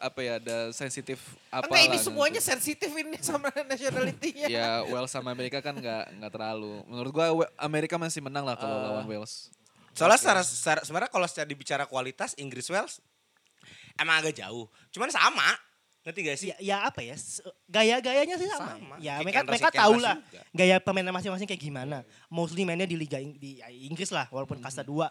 [0.00, 1.20] apa ya ada sensitif
[1.50, 2.48] apa Enggak ini semuanya gitu.
[2.48, 4.46] sensitif ini sama nationality-nya.
[4.46, 6.78] Ya Wales sama Amerika kan nggak nggak terlalu.
[6.86, 7.26] Menurut gua
[7.58, 9.50] Amerika masih menang lah kalau lawan Wales.
[9.92, 13.02] Soalnya secara, secara- sebenarnya kalau secara dibicara kualitas Inggris Wales
[13.94, 14.70] emang agak jauh.
[14.88, 15.58] Cuman sama.
[16.02, 16.48] Ngerti gak sih?
[16.50, 17.14] Ya, ya apa ya
[17.70, 18.74] gaya-gayanya sih sama.
[18.74, 18.94] Sama.
[18.98, 20.42] Ya mereka mereka tahu lah juga.
[20.50, 22.02] gaya pemainnya masing-masing kayak gimana.
[22.26, 25.06] Mostly mainnya di Liga Ing- di ya, Inggris lah walaupun kasta 2.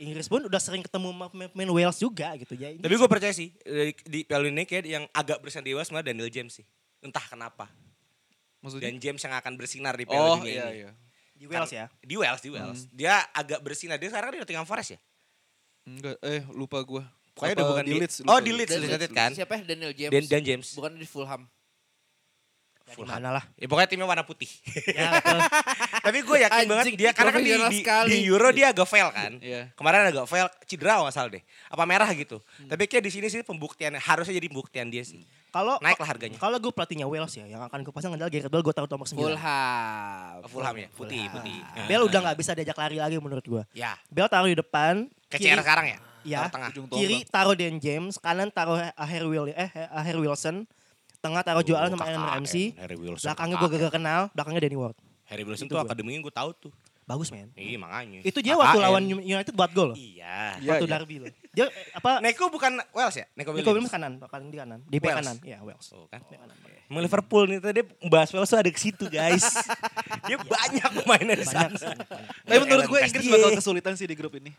[0.00, 2.72] Inggris pun udah sering ketemu sama pemain Wales juga gitu ya.
[2.72, 6.08] Tapi gue percaya sih di, di Piala Dunia kayak yang agak bersinar di Wales malah
[6.08, 6.64] Daniel James sih.
[7.04, 7.68] Entah kenapa.
[8.64, 8.88] Maksudnya?
[8.88, 10.76] Dan James yang akan bersinar di Piala Oh Dunia iya ini.
[10.84, 10.90] iya.
[11.36, 11.84] di Wales ya.
[12.00, 12.80] Di Wales, di Wales.
[12.92, 14.00] Dia agak bersinar.
[14.00, 15.00] Dia sekarang di Nottingham Forest ya?
[15.84, 17.04] Enggak, eh lupa gua.
[17.40, 18.16] Pokoknya Apa udah bukan di Leeds.
[18.28, 18.52] Oh, di.
[18.52, 18.76] Leeds.
[18.76, 19.32] United kan?
[19.32, 19.62] Siapa ya?
[19.64, 20.12] Daniel James.
[20.12, 20.68] Dan, dan James.
[20.76, 21.48] Bukan di Fulham.
[22.98, 23.44] Mana lah.
[23.54, 24.50] Ya pokoknya timnya warna putih.
[24.90, 25.22] Ya.
[26.06, 29.14] Tapi gue yakin banget Anjing, dia karena kan di, di, di Euro dia agak fail
[29.14, 29.38] kan.
[29.38, 29.70] Iya.
[29.78, 31.42] Kemarin agak fail cedera nggak salah deh.
[31.70, 32.42] Apa merah gitu.
[32.66, 35.22] Tapi kayak di sini sih pembuktian harusnya jadi pembuktian dia sih.
[35.50, 36.38] Kalau Naik lah harganya.
[36.38, 39.06] Kalau gue pelatihnya Wales ya, yang akan gue pasang adalah Gareth Bale, gue tahu nomor
[39.06, 39.18] 9.
[39.18, 40.34] Fulham.
[40.46, 41.58] Fulham ya, putih, putih.
[41.86, 43.62] Bale udah nggak bisa diajak lari lagi menurut gue.
[43.74, 45.98] Ya, Bale taruh di depan, CR sekarang ya.
[46.26, 46.68] Ya, Taruh tengah.
[46.70, 49.70] Ujung kiri taruh Dan James, kanan taruh Harry Will eh
[50.04, 50.64] Harry Wilson,
[51.20, 53.26] tengah taruh Joe Allen sama Aaron Ramsey, Harry Wilson.
[53.30, 54.96] belakangnya gue gak kenal, belakangnya Danny Ward.
[55.30, 56.72] Harry Wilson Itu tuh akademinya gue tahu tuh.
[57.10, 57.50] Bagus men.
[57.58, 58.22] Iya makanya.
[58.22, 59.96] Itu dia waktu lawan United buat gol loh.
[59.98, 60.62] Iya.
[60.62, 60.94] Iya, waktu iya.
[60.94, 61.26] derby loh.
[61.50, 62.22] Dia apa?
[62.22, 63.26] Neko bukan Wales ya?
[63.34, 63.90] Neko Nico Williams.
[63.90, 65.18] Williams kanan, paling di kanan, di Wales.
[65.18, 65.36] kanan.
[65.42, 65.86] Iya, Wales.
[65.90, 66.22] Oh, kan?
[66.30, 66.54] Bek kanan.
[66.86, 69.42] Emang Liverpool nih tadi bahas Wales tuh ada ke situ guys.
[70.30, 72.02] dia banyak pemainnya di Banyak sana.
[72.46, 74.54] Tapi menurut gue Inggris bakal kesulitan sih di grup ini.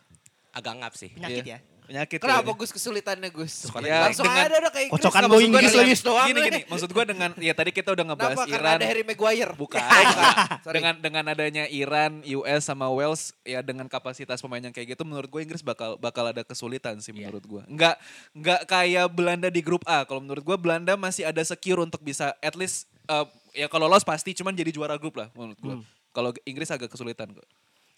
[0.51, 1.09] Agak ngap sih.
[1.11, 1.57] Penyakit Iya.
[1.57, 1.59] ya.
[1.81, 2.19] Penyakit.
[2.23, 2.55] Kenapa ya.
[2.55, 3.67] Gus kesulitannya Gus?
[3.83, 5.01] Ya, Langsung dengan- ada udah kayak Inggris.
[5.03, 5.93] Kocokan Nggak gua Inggris lagi.
[5.97, 8.47] Doang gini gini, maksud gue dengan ya tadi kita udah ngebahas Kenapa?
[8.47, 8.79] Karena Iran.
[8.79, 9.51] ada Harry Maguire.
[9.53, 9.81] Bukan.
[10.63, 10.73] Sorry.
[10.73, 15.27] dengan dengan adanya Iran, US sama Wales ya dengan kapasitas pemain yang kayak gitu menurut
[15.27, 17.63] gue Inggris bakal bakal ada kesulitan sih menurut gue.
[17.67, 17.99] Enggak
[18.31, 20.03] enggak kayak Belanda di grup A.
[20.03, 24.03] Kalau menurut gue Belanda masih ada secure untuk bisa at least eh, ya kalau lolos
[24.03, 25.75] pasti cuman jadi juara grup lah menurut gue.
[26.11, 27.43] Kalau Inggris agak kesulitan kok.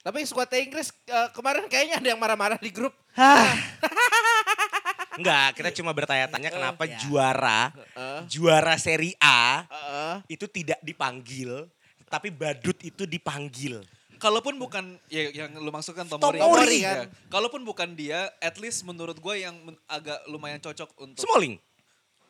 [0.04, 2.92] Tapi skuadnya Inggris eh, kemarin kayaknya ada yang marah-marah di grup.
[5.14, 6.98] Enggak, kita cuma bertanya-tanya kenapa ya.
[7.00, 8.20] juara Heeh.
[8.28, 10.16] juara Serie A Heeh.
[10.36, 11.70] itu tidak dipanggil,
[12.12, 13.80] tapi badut itu dipanggil.
[14.20, 17.06] Kalaupun bukan ya yang lu maksudkan Tomori, Tomori, ya.
[17.06, 17.12] kan?
[17.28, 19.56] Kalaupun bukan dia, at least menurut gue yang
[19.88, 21.60] agak lumayan cocok untuk Smalling.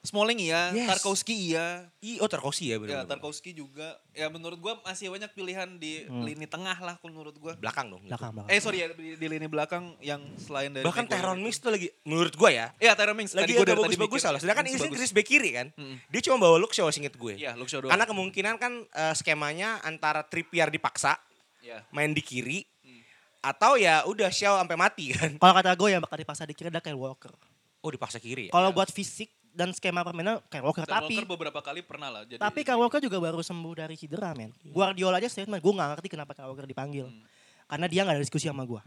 [0.03, 0.83] Smalling iya, Yes.
[0.91, 1.87] Tarkowski iya.
[2.03, 3.07] I, oh Tarkowski ya Ya, benar.
[3.07, 3.95] Tarkowski juga.
[4.11, 7.55] Ya menurut gua masih banyak pilihan di lini tengah lah kalau menurut gua.
[7.55, 8.03] Belakang dong.
[8.03, 8.51] Belakang, belakang.
[8.51, 11.39] Eh sorry ya di, di lini belakang yang selain dari Bahkan itu.
[11.39, 12.67] Mings tuh lagi menurut gua ya.
[12.83, 13.31] Iya Tyrone Mings.
[13.31, 14.27] Lagi gua tadi bagus-bagus mikir.
[14.27, 14.39] salah.
[14.43, 14.83] Sedangkan bagus.
[14.91, 15.67] Inggris back kiri kan.
[15.79, 15.95] Mm-mm.
[16.11, 17.39] Dia cuma bawa Luke Shaw singkat gue.
[17.39, 17.95] Iya, Luke Shaw doang.
[17.95, 21.15] Karena kemungkinan kan eh, skemanya antara Trippier dipaksa
[21.63, 21.79] Iya.
[21.95, 22.67] main di kiri
[23.39, 25.31] atau ya udah Shaw sampai mati kan.
[25.39, 27.31] Kalau kata gue yang bakal dipaksa di kiri ada Kyle Walker.
[27.79, 28.51] Oh dipaksa kiri ya.
[28.51, 30.83] Kalau buat fisik dan skema permainan Kyle Walker.
[30.83, 33.95] Kyle tapi Walker beberapa kali pernah lah jadi tapi Kyle Walker juga baru sembuh dari
[33.95, 34.49] cedera men.
[34.65, 37.07] Guardiola aja statement gue gak ngerti kenapa Kyle Walker dipanggil.
[37.69, 38.81] Karena dia gak ada diskusi sama gue.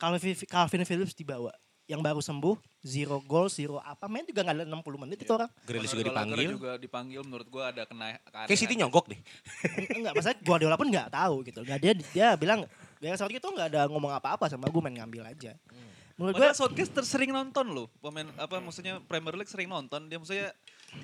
[0.00, 1.52] Calvin, Calvin Phillips dibawa.
[1.90, 2.54] Yang baru sembuh,
[2.86, 4.06] zero goal, zero apa.
[4.06, 5.50] Main juga gak ada 60 menit itu orang.
[5.66, 6.48] Grealish juga dipanggil.
[6.54, 8.14] juga dipanggil menurut gua ada kena
[8.46, 9.20] Kayak City nyogok deh.
[9.98, 11.60] Enggak, maksudnya Guardiola pun gak tahu gitu.
[11.66, 12.62] Gak dia dia bilang,
[13.02, 15.58] Gaya Southgate itu gak ada ngomong apa-apa sama gue main ngambil aja.
[16.20, 17.88] Menurut gue Southgate ter- sering nonton loh.
[17.98, 20.04] Pemain apa maksudnya Premier League sering nonton.
[20.04, 20.52] Dia maksudnya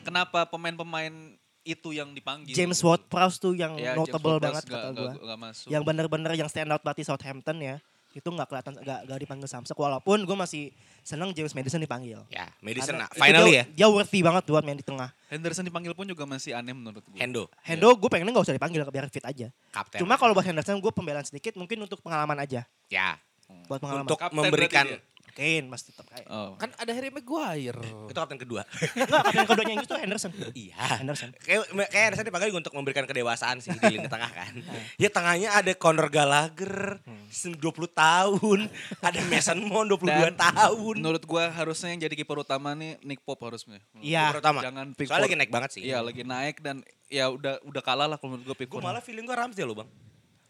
[0.04, 1.32] kenapa pemain-pemain
[1.64, 2.52] itu yang dipanggil?
[2.52, 5.72] James Ward-Prowse tuh yang Ya, notable banget nggak- kata gue.
[5.72, 7.80] Yang bener-bener yang stand out berarti Southampton ya.
[8.12, 9.76] Itu gak kelihatan, gak, gak dipanggil Samsek.
[9.76, 10.72] Walaupun gue masih
[11.04, 12.16] seneng James Madison dipanggil.
[12.28, 13.64] Ya, Madison nah, finally dia, ya.
[13.76, 15.12] Dia worthy banget buat main di tengah.
[15.28, 17.18] Henderson dipanggil pun juga masih aneh menurut gue.
[17.20, 19.52] Hendo, Hendo gue pengennya gak usah dipanggil biar fit aja.
[19.68, 20.00] kapten.
[20.00, 22.64] Cuma kalau buat Henderson gue pembelaan sedikit mungkin untuk pengalaman aja.
[22.88, 23.20] ya
[23.66, 24.04] Buat pengalaman.
[24.06, 24.86] untuk Kapten memberikan
[25.36, 26.24] Kane masih tetap kayak.
[26.32, 26.56] Oh.
[26.56, 27.76] Kan ada Harry Maguire.
[28.08, 28.64] Itu kapten kedua.
[28.96, 30.32] Enggak, kapten keduanya Inggris tuh Henderson.
[30.56, 30.80] iya.
[30.96, 31.28] Henderson.
[31.44, 34.56] Kayak kayak Anderson dipanggil untuk memberikan kedewasaan sih di lini tengah kan.
[35.02, 37.60] ya tengahnya ada Conor Gallagher 20
[37.92, 38.58] tahun,
[39.04, 40.94] ada Mason Mount 22 Dan tahun.
[41.04, 43.76] Menurut gua harusnya yang jadi kiper utama nih Nick Pope harusnya.
[44.00, 44.32] Iya.
[44.32, 44.64] Pertama.
[44.64, 45.20] Jangan Soalnya Pickford.
[45.20, 45.82] lagi naik banget sih.
[45.84, 46.80] Iya lagi naik dan
[47.12, 48.80] ya udah udah kalah lah kalau menurut gue Gue Pickford.
[48.80, 49.90] malah feeling gue Ramsdale loh bang.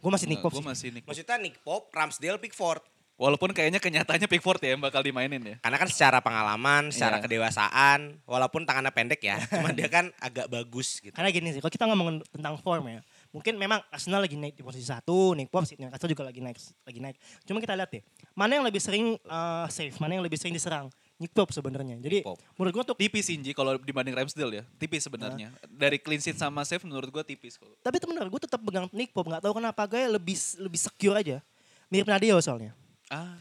[0.06, 0.70] Gue masih Nick Pope Gue sih.
[0.70, 1.10] masih Nick Pope.
[1.10, 2.78] Maksudnya Nick Pope, Ramsdale, Pickford.
[3.16, 5.56] Walaupun kayaknya kenyataannya Pickford ya yang bakal dimainin ya.
[5.58, 7.24] Karena kan secara pengalaman, secara Iya.
[7.24, 11.16] kedewasaan, walaupun tangannya pendek ya, cuma dia kan agak bagus gitu.
[11.16, 13.00] Karena gini sih, kalau kita ngomongin tentang form ya,
[13.32, 17.00] mungkin memang Arsenal lagi naik di posisi satu, Nick Pope, Newcastle juga lagi naik, lagi
[17.00, 17.16] naik.
[17.48, 18.04] Cuma kita lihat deh,
[18.36, 20.92] mana yang lebih sering uh, save, mana yang lebih sering diserang.
[21.16, 21.96] Nick Pope sebenarnya.
[21.96, 22.44] Jadi Pope.
[22.60, 24.64] menurut gua tuh, Tipis Inji kalau dibanding Ramsdale ya.
[24.76, 25.48] Tipis sebenarnya.
[25.64, 27.68] Dari clean sheet sama save menurut gue tipis kok.
[27.80, 29.32] tapi itu benar, gue tetap pegang Nick Pope.
[29.32, 31.40] Nggak tahu kenapa gue lebih lebih secure aja.
[31.88, 32.76] Mirip Nadio soalnya.
[33.06, 33.38] Ah.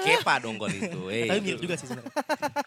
[0.00, 1.00] Kepa dong gol itu.
[1.12, 1.28] eh.
[1.28, 2.10] Tapi mirip juga sih sebenarnya.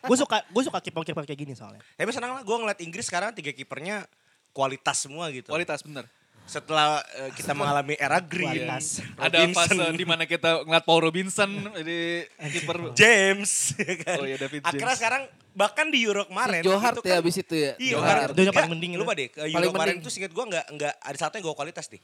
[0.05, 1.81] gue suka gue suka kiper-kiper kayak gini soalnya.
[1.97, 4.05] Tapi senang lah gue ngeliat Inggris sekarang tiga kipernya
[4.53, 5.49] kualitas semua gitu.
[5.49, 6.05] Kualitas bener.
[6.43, 8.99] Setelah eh, kita mengalami era Green, Kualitas.
[9.15, 12.77] Ada fase di mana kita ngeliat Paul Robinson jadi kiper.
[12.99, 14.17] James, ya kan?
[14.19, 14.99] Oh iya, David Akhirnya James.
[14.99, 15.21] sekarang
[15.53, 17.71] bahkan di Euro kemarin Si Johar itu tuh ya abis itu ya.
[17.79, 18.27] Iya, Johar.
[18.33, 20.03] yang paling mending Lupa deh, Euro Paling kemarin mending.
[20.03, 22.01] itu singkat gue nggak nggak ada satu yang gue kualitas deh.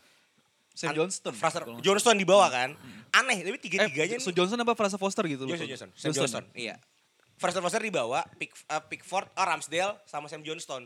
[0.72, 1.34] Sam Johnston.
[1.36, 2.72] Fraser, Johnston di bawah kan.
[3.12, 5.44] Aneh, tapi tiga-tiganya Eh, Johnson apa Fraser Foster gitu?
[5.44, 5.76] Johnson, lupa.
[5.76, 6.80] Johnson, Sam Johnson, iya.
[7.40, 10.86] Fraser Foster dibawa, Pick, uh, Pickford, oh Ramsdale sama Sam Johnston.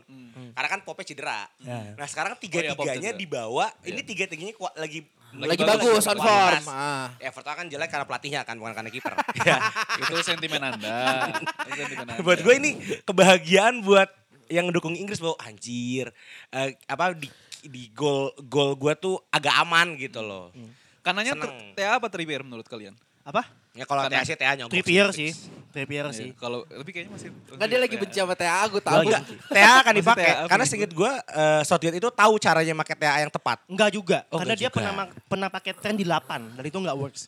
[0.54, 1.50] Karena kan Pope cedera.
[1.58, 1.92] Ya.
[1.92, 2.40] Nah sekarang Hmm.
[2.40, 3.20] Oh iya, tiga-tiganya cedera.
[3.20, 4.06] dibawa, ini Iya.
[4.06, 5.02] tiga-tiganya kua- lagi
[5.34, 6.62] Lagi bagus, bagus on form.
[6.70, 7.10] Ah.
[7.18, 9.18] Everton kan jelek karena pelatihnya kan, bukan karena kiper.
[10.00, 11.26] Itu sentimen Anda.
[11.34, 12.22] Itu sentimen Anda.
[12.22, 12.70] buat gue ini
[13.02, 14.14] kebahagiaan buat
[14.46, 16.14] yang mendukung Inggris bahwa anjir
[16.48, 17.26] eh, apa di
[17.60, 20.54] di gol gol gue tuh agak aman gitu loh.
[21.02, 21.74] Kanannya Seneng.
[21.74, 22.94] ter- TA apa Trippier menurut kalian?
[23.22, 23.42] Apa?
[23.74, 24.70] Ya kalau TA sih TA nyogok.
[24.70, 25.18] Trippier fix.
[25.18, 25.30] sih.
[25.74, 26.30] Trippier sih.
[26.30, 29.00] Iya, Kalau tapi kayaknya masih Nggak dia lagi benci sama TA, gue Gua tahu.
[29.10, 29.22] enggak.
[29.50, 33.58] TA akan dipakai karena singkat gue uh, Southgate itu tahu caranya pakai TA yang tepat.
[33.66, 34.18] Enggak juga.
[34.30, 34.76] Oh, karena enggak dia juga.
[34.78, 34.92] pernah
[35.26, 37.22] pernah pakai tren di 8 dan itu enggak works.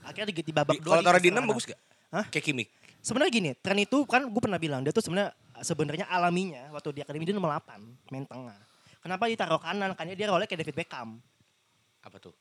[0.00, 1.80] Akhirnya di, di babak dua Kalau taruh di dikasih 6 bagus gak?
[2.16, 2.24] Hah?
[2.32, 2.68] Kayak Kimik.
[3.04, 7.00] Sebenarnya gini, tren itu kan gue pernah bilang dia tuh sebenarnya sebenarnya alaminya waktu di
[7.04, 7.76] akademi dia nomor 8,
[8.10, 8.56] main tengah.
[9.04, 9.92] Kenapa ditaruh kanan?
[9.94, 11.20] Karena dia role kayak David Beckham.
[12.02, 12.34] Apa tuh?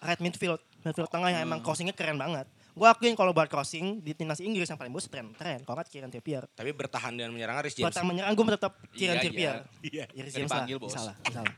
[0.00, 2.46] Right midfield, midfield tengah yang emang crossingnya keren banget.
[2.76, 5.64] Gue akuin kalau buat crossing di timnas Inggris yang paling bagus tren, tren.
[5.64, 6.44] Kalau nggak Kieran Trippier.
[6.52, 7.88] Tapi bertahan dan menyerang Rhys James.
[7.88, 9.54] Yang menyerang gue tetap Kieran Iya, Trippier.
[9.80, 10.04] Iya.
[10.12, 10.92] Iris Nggak James dipanggil, Bos.
[10.92, 11.54] salah, salah.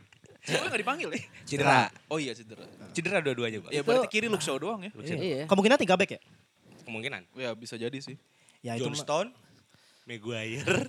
[0.49, 1.21] Oh, nggak dipanggil ya?
[1.43, 1.91] Cedera.
[2.07, 2.65] Oh iya cedera.
[2.95, 3.71] Cedera dua-duanya, Pak.
[3.75, 4.91] Ya berarti kiri Shaw doang ya?
[4.95, 5.45] Iya.
[5.51, 6.21] Kemungkinan tiga back ya?
[6.87, 7.27] Kemungkinan.
[7.35, 8.15] Ya bisa jadi sih.
[8.63, 9.35] Ya itu mah- Johnston,
[10.09, 10.65] Maguire.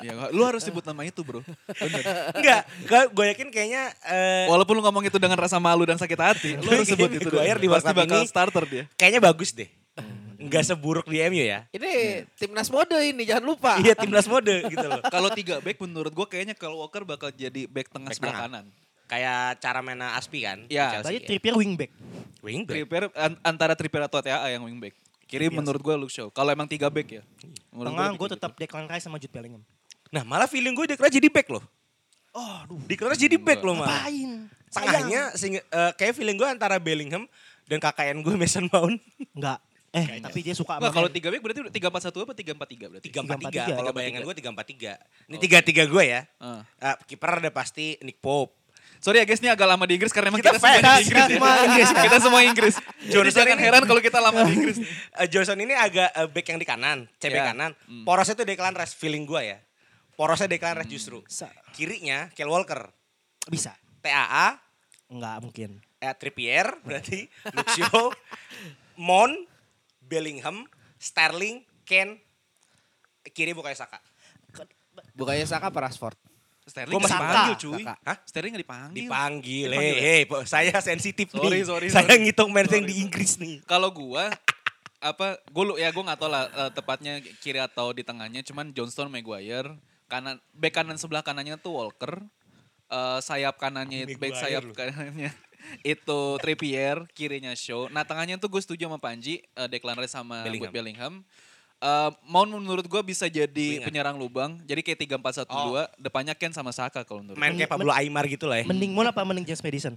[0.00, 1.40] Ya, lu harus sebut nama itu bro.
[1.68, 2.02] Bener.
[2.34, 2.62] Enggak,
[3.10, 6.66] gue yakin kayaknya eh, Walaupun lu ngomong itu dengan rasa malu dan sakit hati, lu
[6.66, 7.28] harus sebut itu.
[7.28, 8.84] Maguire di Pasti bakal ini- starter dia.
[8.94, 9.68] kayaknya bagus deh.
[10.34, 11.64] Enggak seburuk di MU ya.
[11.70, 13.76] Ini timnas mode ini, jangan lupa.
[13.78, 15.00] Iya timnas mode gitu loh.
[15.14, 18.48] Kalau tiga back menurut gue kayaknya kalau Walker bakal jadi back tengah Back sebelah tengah.
[18.50, 18.64] kanan.
[19.04, 20.64] Kayak cara mainnya Aspi kan.
[20.66, 21.00] Iya.
[21.00, 21.28] Chelsea Tadi ya.
[21.28, 21.90] Trippier wingback.
[22.40, 22.74] Wingback.
[22.76, 24.92] Trippier an- antara Trippier atau TAA yang wingback.
[25.34, 26.30] Kiri Trippier menurut gue Luke Shaw.
[26.30, 27.22] Kalau emang tiga back ya.
[27.74, 28.34] Menurut Tengah gue gitu.
[28.38, 29.62] tetap Declan Rice sama Jude Bellingham.
[30.14, 31.64] Nah malah feeling gue Declan jadi back loh.
[32.30, 32.78] Oh, aduh.
[32.86, 34.06] Declan Rice jadi back loh malah.
[34.06, 34.30] Ngapain?
[34.70, 37.26] Tengahnya eh, kayak feeling gue antara Bellingham
[37.66, 39.02] dan KKN gue Mason Mount.
[39.34, 39.58] Enggak.
[39.94, 42.50] Eh, tapi dia suka Enggak, sama kalau tiga back berarti tiga empat satu apa tiga
[42.54, 43.06] empat tiga berarti?
[43.10, 43.62] Tiga empat tiga.
[43.70, 43.78] 3-4-3.
[43.78, 44.26] Kalau bayangan 3-4-3.
[44.26, 44.92] gue tiga empat tiga.
[45.30, 46.20] Ini tiga tiga gue ya.
[46.42, 46.62] Ah.
[46.82, 48.63] Eh, Kiper ada pasti Nick Pope.
[49.04, 51.04] Sorry ya guys, ini agak lama di Inggris karena emang Kita kita, semua di Inggris.
[51.12, 51.60] kita semua ya.
[51.60, 51.88] Inggris.
[51.92, 52.74] kita semua Inggris.
[53.04, 54.76] Johnson jangan ini- heran kalau kita lama di Inggris.
[55.12, 57.44] Eh, Johnson ini agak eh, back yang di kanan, CB Iya.
[57.52, 57.70] kanan.
[58.02, 59.58] Porosnya tuh Declan Rice feeling gue ya.
[60.16, 61.20] Porosnya Declan Rice justru.
[61.28, 62.88] Sa- Kirinya Kyle Walker.
[63.44, 63.76] Bisa.
[64.00, 64.56] TAA,
[65.06, 65.70] Enggak mungkin.
[65.98, 68.08] eh, Trippier berarti, Luxio,
[68.96, 69.36] Mon,
[70.00, 70.64] Bellingham,
[70.96, 72.16] Sterling, Ken,
[73.26, 74.00] kiri bukannya Saka.
[75.12, 76.16] Bukannya Saka apa Rashford?
[76.64, 77.60] Sterling masih dipanggil Saka.
[77.60, 77.82] cuy.
[77.82, 77.94] Saka.
[78.02, 78.16] Hah?
[78.24, 78.96] Sterling nggak dipanggil.
[78.98, 80.02] Dipanggil, Dipanggil hei, ya?
[80.02, 81.62] hei, po- saya sensitif Sorry, nih.
[81.62, 82.22] sorry, saya sorry.
[82.22, 83.04] ngitung match yang di sorry.
[83.04, 83.56] Inggris nih.
[83.64, 84.32] Kalau gua
[84.98, 88.72] apa gue lu ya gue nggak tahu lah eh, tepatnya kiri atau di tengahnya cuman
[88.72, 92.24] Johnston Maguire kanan back kanan sebelah kanannya tuh Walker
[92.88, 94.72] eh, sayap kanannya itu back sayap lu.
[94.72, 95.28] kanannya
[95.84, 100.40] itu Trippier kirinya Shaw nah tengahnya tuh gue setuju sama Panji eh, Declan Rice sama
[100.40, 100.72] Bellingham.
[100.72, 101.14] Bellingham,
[101.84, 103.84] Eh, Mount menurut gue bisa jadi Winger.
[103.84, 107.52] penyerang lubang jadi kayak tiga empat satu dua depannya Ken sama Saka kalau menurut Main
[107.52, 108.64] kayak Pablo Aymar gitu lah ya.
[108.64, 109.92] Mending Mon apa mending James Madison?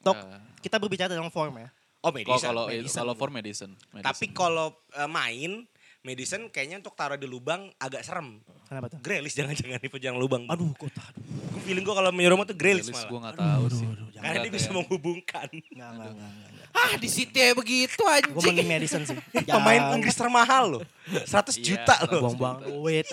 [0.00, 0.40] Tok, Eh.
[0.64, 1.68] kita berbicara tentang form ya.
[2.00, 2.40] Oh, Madison.
[2.40, 2.96] kalau Madison.
[2.96, 4.06] kalau for Madison, Madison.
[4.08, 5.68] Tapi kalau eh, main,
[6.00, 8.40] Madison kayaknya untuk taruh di lubang agak serem.
[8.70, 8.98] Kenapa tuh?
[9.02, 10.46] Grealish jangan-jangan di penyerang lubang.
[10.46, 11.02] Aduh, kok aduh.
[11.50, 13.02] Gue feeling gue kalau menyerang tuh Grealish malah.
[13.04, 13.82] gue gak tahu sih.
[13.84, 14.22] aduh, jangan.
[14.22, 15.48] Karena dia Enggak bisa kayak- menghubungkan.
[15.50, 16.30] Enggak, enggak, enggak.
[16.30, 16.58] enggak.
[16.70, 18.46] Ah di City ya begitu Gue anjing.
[18.46, 19.18] mending Madison sih.
[19.50, 20.82] Pemain Inggris termahal loh.
[21.10, 22.20] 100 Iya, juta loh.
[22.24, 23.06] Buang-buang duit.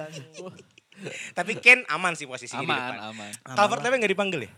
[1.33, 2.97] Tapi Ken aman sih posisinya di Aman, depan.
[3.11, 3.29] aman.
[3.53, 4.51] Calvert Lewin gak dipanggil ya?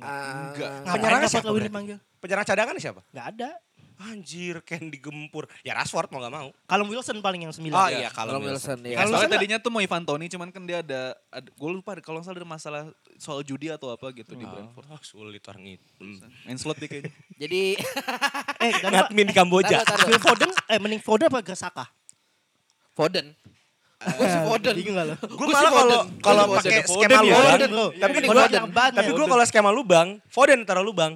[0.00, 1.96] Ah, Penyerangnya Penyerangnya siapa dipanggil?
[2.18, 3.00] Penyerang cadangan siapa?
[3.08, 3.50] Enggak ada.
[4.00, 5.44] Anjir, Ken digempur.
[5.60, 6.48] Ya Rashford mau gak mau.
[6.64, 7.76] Kalau Wilson paling yang sembilan.
[7.76, 8.96] Oh Iya, iya, kalau Kalau Wilson ya.
[8.96, 11.92] Kalau Soalnya Wilson tadinya tuh mau Ivan Toni cuman kan dia ada, ada gue lupa
[12.00, 12.82] kalau nggak salah ada masalah
[13.16, 14.88] soal judi atau apa gitu di Brentford.
[14.88, 15.84] Oh, sulit orang itu.
[16.42, 17.12] Main slot dia kayaknya.
[17.44, 17.60] Jadi
[18.64, 19.80] Eh, dan Ngadmin di Kamboja.
[19.80, 20.06] Taruh, taruh.
[20.08, 21.84] Phil Foden, eh mending Foden apa Gresaka?
[22.92, 23.32] Foden.
[24.00, 24.74] Gue sih Foden.
[24.76, 25.14] Gak lo?
[25.16, 26.20] Gue Gua malah sih kalau Foden.
[26.20, 26.88] kalau pakai Foden.
[26.88, 27.32] skema Foden ya?
[27.32, 27.86] lubang, Foden, bro.
[27.90, 28.60] Tapi Foden Foden.
[28.96, 31.12] tapi gue kalau skema lubang, Foden taruh lubang.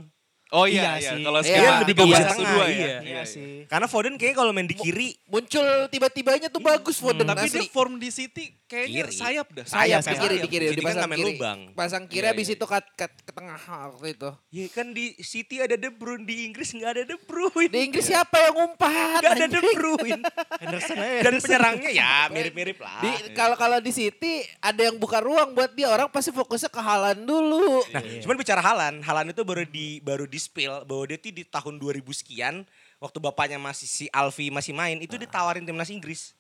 [0.55, 1.11] Oh iya, Iya iya.
[1.11, 1.21] sih.
[1.21, 2.87] Kalau Iya, di di bawah bawah tengah, dua iya.
[2.87, 2.99] ya.
[3.03, 3.67] Iya sih.
[3.67, 7.59] Karena Foden kayaknya kalau main di kiri, Muncul tiba-tibanya tuh bagus Foden Tapi asli.
[7.59, 9.13] dia form di City kayaknya Kiri.
[9.13, 9.67] sayap dah.
[9.67, 10.15] Sayap sayap.
[10.15, 11.27] di kiri di kiri kan dipasang main kiri.
[11.35, 11.59] lubang.
[11.75, 12.55] Pasang kiri Iya, habis iya.
[12.55, 13.59] itu ke, ke, ke tengah
[13.91, 14.31] waktu itu.
[14.49, 17.69] ya kan di City ada De Bruyne, di Inggris nggak ada De Bruyne.
[17.69, 19.19] Di Inggris siapa yang umpat?
[19.21, 19.61] Nggak ada De?
[19.75, 20.23] Bruyne.
[20.63, 20.95] Henderson.
[20.97, 23.01] Dan penyerangnya ya mirip-mirip lah.
[23.01, 26.79] Di kalau kalau di City ada yang buka ruang buat dia orang pasti fokusnya ke
[26.79, 27.83] Halan dulu.
[27.91, 31.43] Nah, cuman bicara Halan, Halan itu baru di baru di spill bahwa dia tuh di
[31.43, 32.55] tahun 2000 sekian
[33.01, 36.37] waktu bapaknya masih si Alfi masih main itu ditawarin timnas Inggris.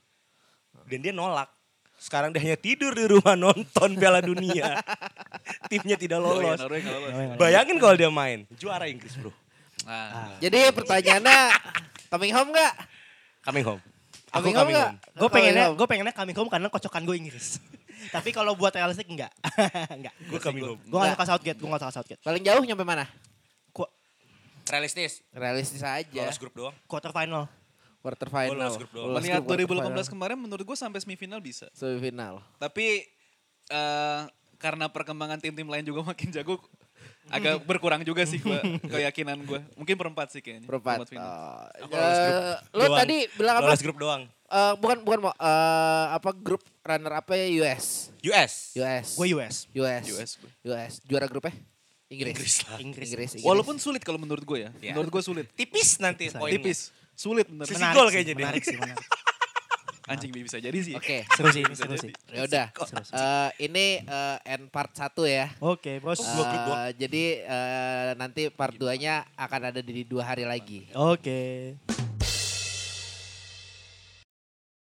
[0.84, 1.48] Dan dia nolak.
[1.94, 4.82] Sekarang dia hanya tidur di rumah nonton Piala Dunia.
[5.70, 6.60] Timnya tidak lolos.
[6.60, 7.38] Nggak.
[7.40, 9.30] Bayangin kalau dia main, juara Inggris, Bro.
[9.88, 10.34] Ah.
[10.42, 11.38] Jadi pertanyaannya
[12.10, 12.74] coming home nggak?
[13.44, 13.80] Coming home.
[14.34, 14.90] Aku Coming home coming nggak?
[14.90, 15.18] home.
[15.22, 17.62] Gue pengennya, gue pengennya coming home karena kocokan gue Inggris.
[18.14, 19.30] Tapi kalau buat realistik enggak.
[19.94, 20.14] enggak.
[20.26, 20.80] Gue coming home.
[20.90, 22.20] Gue gak suka Southgate, gue gak suka Southgate.
[22.26, 23.06] Paling jauh nyampe mana?
[24.74, 25.22] Realistis.
[25.30, 26.20] Realistis aja.
[26.20, 26.74] Lolos grup doang.
[26.84, 27.46] quarter final.
[28.00, 28.58] Quarter Oh, final.
[28.58, 29.06] lolos grup doang.
[29.08, 30.04] Lolos Melihat grup, quarter 2018 final.
[30.10, 31.70] kemarin menurut gue sampai semifinal bisa.
[31.72, 32.42] semifinal.
[32.58, 33.06] Tapi
[33.66, 34.22] eh
[34.56, 36.56] karena perkembangan tim-tim lain juga makin jago,
[37.26, 39.60] agak berkurang juga sih gua, keyakinan gue.
[39.74, 40.64] Mungkin perempat sih kayaknya.
[40.64, 41.04] Perempat.
[41.06, 41.24] final.
[41.80, 42.98] Oh, eh, lo doang.
[42.98, 43.66] tadi bilang apa?
[43.68, 44.22] Lolos grup doang.
[44.44, 48.12] Eh, bukan bukan mau eh, apa grup runner apa ya US.
[48.20, 48.52] US.
[48.74, 49.06] US.
[49.16, 49.54] Gue US.
[49.72, 50.04] US.
[50.10, 50.50] US gue.
[50.66, 50.92] US.
[51.04, 51.56] Juara grupnya?
[52.14, 52.34] Inggris.
[52.38, 52.78] Inggris lah.
[52.78, 53.08] Inggris.
[53.10, 53.30] Inggris.
[53.38, 53.46] Inggris.
[53.46, 54.70] Walaupun sulit kalau menurut gue ya.
[54.78, 54.92] Iya.
[54.94, 55.46] Menurut gue sulit.
[55.58, 56.56] Tipis nanti poinnya.
[56.56, 56.94] Tipis.
[57.14, 57.66] Sulit bener.
[57.66, 58.42] Sisi Menarik gol sih, kayaknya dia.
[58.46, 59.06] Menarik sih, menarik.
[60.04, 60.94] Anjing bisa jadi sih.
[60.94, 61.24] Oke.
[61.36, 62.04] Seru sih, seru jadi.
[62.04, 62.12] sih.
[62.28, 62.66] Ya udah.
[62.92, 65.48] Eh, ini eh, end part 1 ya.
[65.64, 66.20] Oke, bos.
[66.20, 66.78] Oh, Dua grup doang.
[66.84, 70.84] Eh, jadi eh, nanti part 2-nya akan ada di dua hari lagi.
[70.92, 71.72] Oke.